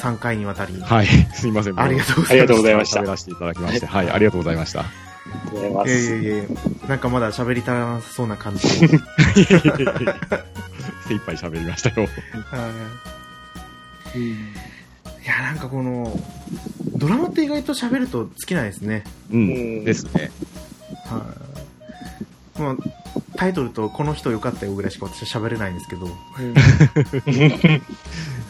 [0.02, 1.08] 3回にわたり、はい。
[1.34, 1.80] すいません。
[1.80, 2.48] ありがとうござありがいます。
[2.48, 4.10] とうございました喋らせていただきまして、はい。
[4.12, 4.82] ありがとうございました。
[4.82, 6.14] ありがとうございまいやいす。
[6.14, 6.44] やいや
[6.88, 8.88] なんかまだ喋り足らなさそうな感じで。
[11.08, 12.08] 精一杯喋りましたよ。
[12.52, 12.72] は
[14.16, 16.18] いいや、なんかこの、
[17.08, 19.05] ドラマって意外と喋ると尽きないですね。
[19.32, 19.86] ううんん。
[19.86, 20.30] ですね。
[21.05, 21.26] は
[22.58, 22.60] い。
[22.60, 22.76] まあ、
[23.38, 26.08] タイトルとこの人良かったよぐらいしか私は喋れないんですけど。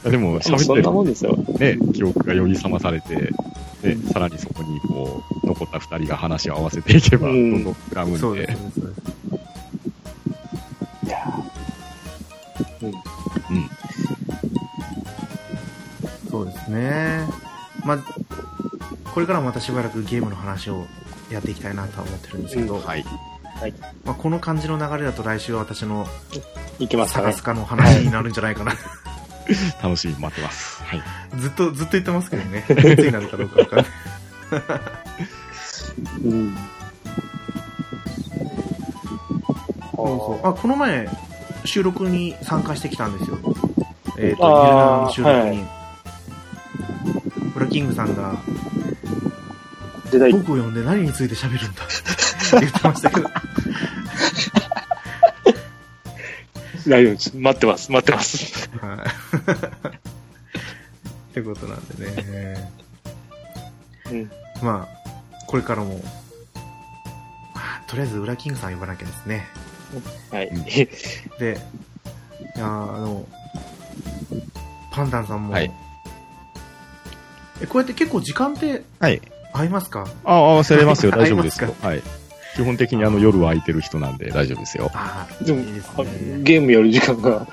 [0.10, 1.36] でも、喋ってるなもんですよ。
[1.60, 3.16] ね、記憶が呼び覚まされて、
[3.84, 8.80] ね、さらにそこに、こう、残った二人が話を合わせていけば、どうんんどん膨らむんでそうです、、そうです。
[8.80, 9.01] そうです
[11.05, 11.18] いや
[12.82, 12.91] うんう
[13.60, 13.70] ん。
[16.32, 17.28] そうですね。
[17.84, 17.97] まあ、
[19.18, 20.86] これからもまたしばらくゲームの話を
[21.32, 23.03] やっていきたいなとは思ってるんですけど、うんはい。
[24.05, 26.05] まあ、この感じの流れだと来週は私の
[26.78, 28.74] いけますかの話になるんじゃないかな。
[29.82, 30.84] 楽しみに待ってます。
[30.84, 31.01] はい。
[31.39, 32.63] ずっと、ずっと言ってますけどね。
[32.70, 33.88] いつになるかどうかわかんない。
[36.24, 36.57] うん。
[39.95, 41.09] そうそうあ、この前、
[41.65, 43.39] 収録に参加してきたんですよ。
[44.20, 45.65] えっ、ーゆるなの収録に。
[47.55, 48.38] ブラキングさんが、
[50.32, 51.84] 僕を呼んで何について喋るんだ？
[51.84, 51.88] っ
[52.60, 53.30] て言ってましたけど。
[56.88, 57.32] 大丈夫です。
[57.36, 57.91] 待ってます。
[57.91, 58.70] 待ってます。
[58.80, 58.99] はい。
[59.99, 62.72] ってことなんでね。
[64.12, 64.32] うん。
[64.62, 66.01] まあ、これからも、
[67.53, 69.45] まあとりあえず、ウラキングさん呼ばなきゃですね。
[70.32, 70.47] はい。
[70.47, 70.88] うんで、
[72.55, 73.28] いやーあの、
[74.91, 75.72] パンダンさんも、はい
[77.62, 79.22] え、こうやって結構時間ってはい。
[79.58, 80.08] 合いますか？
[80.24, 81.12] あ、合わせれますよ。
[81.12, 81.74] 大丈夫ですよ。
[81.82, 82.01] はい。
[82.55, 84.89] 基本的にあの夜は空いてる人なんで大丈夫ですよ。
[84.95, 86.10] ああ、でもいいですあね。
[86.39, 87.47] ゲームやる時間が。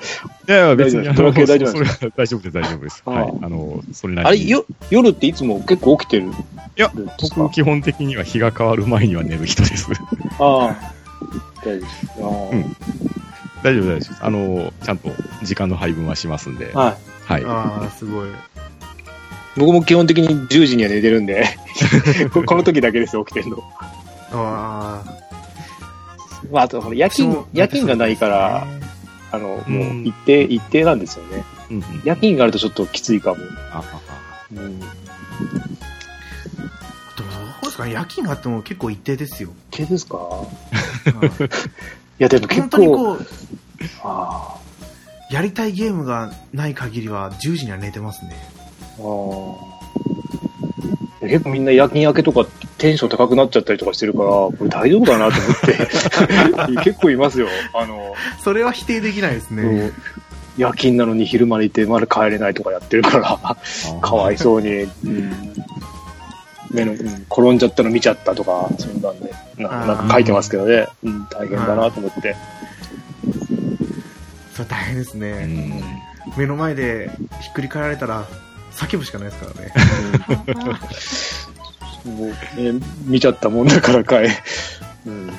[0.47, 3.03] いやいや、別にあの、大丈夫です大丈夫それは大丈夫です、大丈夫です。
[3.05, 3.33] はい。
[3.43, 4.39] あの、それなあれ。
[4.39, 6.23] よ、夜っていつも結構起きてる？
[6.25, 6.43] んです
[6.75, 6.95] やか？
[7.37, 9.91] 僕、基本的には日が変わる前には寝る人です。
[10.39, 10.75] ああ。
[11.63, 12.11] 大丈夫です。
[12.17, 12.75] あーうん
[13.63, 14.11] 大丈夫、大丈夫です。
[14.21, 15.09] あの、ちゃんと
[15.43, 16.71] 時間の配分はしますんで。
[16.73, 16.97] は
[17.29, 17.31] い。
[17.31, 17.45] はい。
[17.45, 18.29] ああ、すごい。
[19.57, 21.45] 僕も基本的に10時には寝てるんで、
[22.33, 23.63] こ この時だけですよ、起きてるの。
[24.33, 25.13] ああ、
[26.51, 28.67] まあ、あと、夜勤、夜勤がないから、
[29.31, 31.43] あの、もう一定、一定なんですよね。
[31.69, 31.83] うんうん。
[32.03, 33.37] 夜勤があるとちょっときついかも。
[33.71, 33.83] ああ
[34.51, 34.79] うん。
[34.79, 34.91] でも
[37.15, 37.23] ど
[37.63, 39.49] うですかね夜勤があっても結構一定ですよ。
[39.71, 40.17] 一定ですか？
[40.17, 40.45] は
[41.41, 41.49] いい
[42.19, 43.27] や、でも結本当に構、こう、
[44.03, 44.55] あ
[45.31, 48.35] やりたいゲームがない限りは10時には寝てますね。
[48.99, 49.75] あ。
[51.27, 52.45] 結構みんな夜勤明けとか
[52.77, 55.47] テンション高くなっちゃったりとかしてるから、これ大丈夫かなと思
[56.67, 57.47] って、 結構いますよ。
[57.73, 59.91] あの、それは否定できないですね。
[60.57, 63.57] 夜勤なのに昼までいてまだ帰れないとかやってるから、あ
[64.01, 65.53] かわいそうに、うん、
[66.71, 72.35] 目の、うん転んじゃったの見ちゃったとか、そんなんで、ななんか書いてますけどね、うん、大変だなと思って。
[74.53, 75.45] それ大変ですうね。
[75.45, 75.83] ん。
[76.37, 78.25] 目の前でひっくり返られたら
[78.75, 79.73] 叫ぶしかないですからね。
[82.05, 84.27] もう、ね、見ちゃったもんだからかい。
[85.05, 85.27] うん。
[85.27, 85.31] い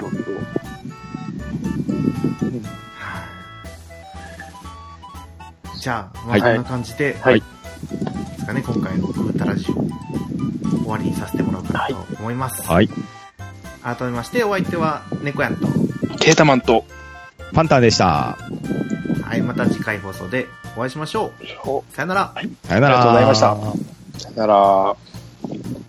[0.00, 0.34] ろいろ。
[2.96, 3.28] はい
[5.80, 7.46] じゃあ、まあ、はいこんな感じで、はいで
[8.38, 12.62] すかね、今回のグータラジオ、終わりにさせてもらおうかなと思います。
[12.62, 12.88] はい。
[13.82, 15.66] 改めまして、お相手は猫やんと。
[16.18, 16.84] ケータマンと、
[17.52, 18.36] パンタンでした。
[19.22, 20.46] はい、また次回放送で
[20.78, 21.92] お会いしましょう。
[21.92, 22.32] さよなら。
[22.32, 23.00] はい、さよなら。
[23.00, 23.56] ありがとうございました。
[24.20, 25.87] さよなら。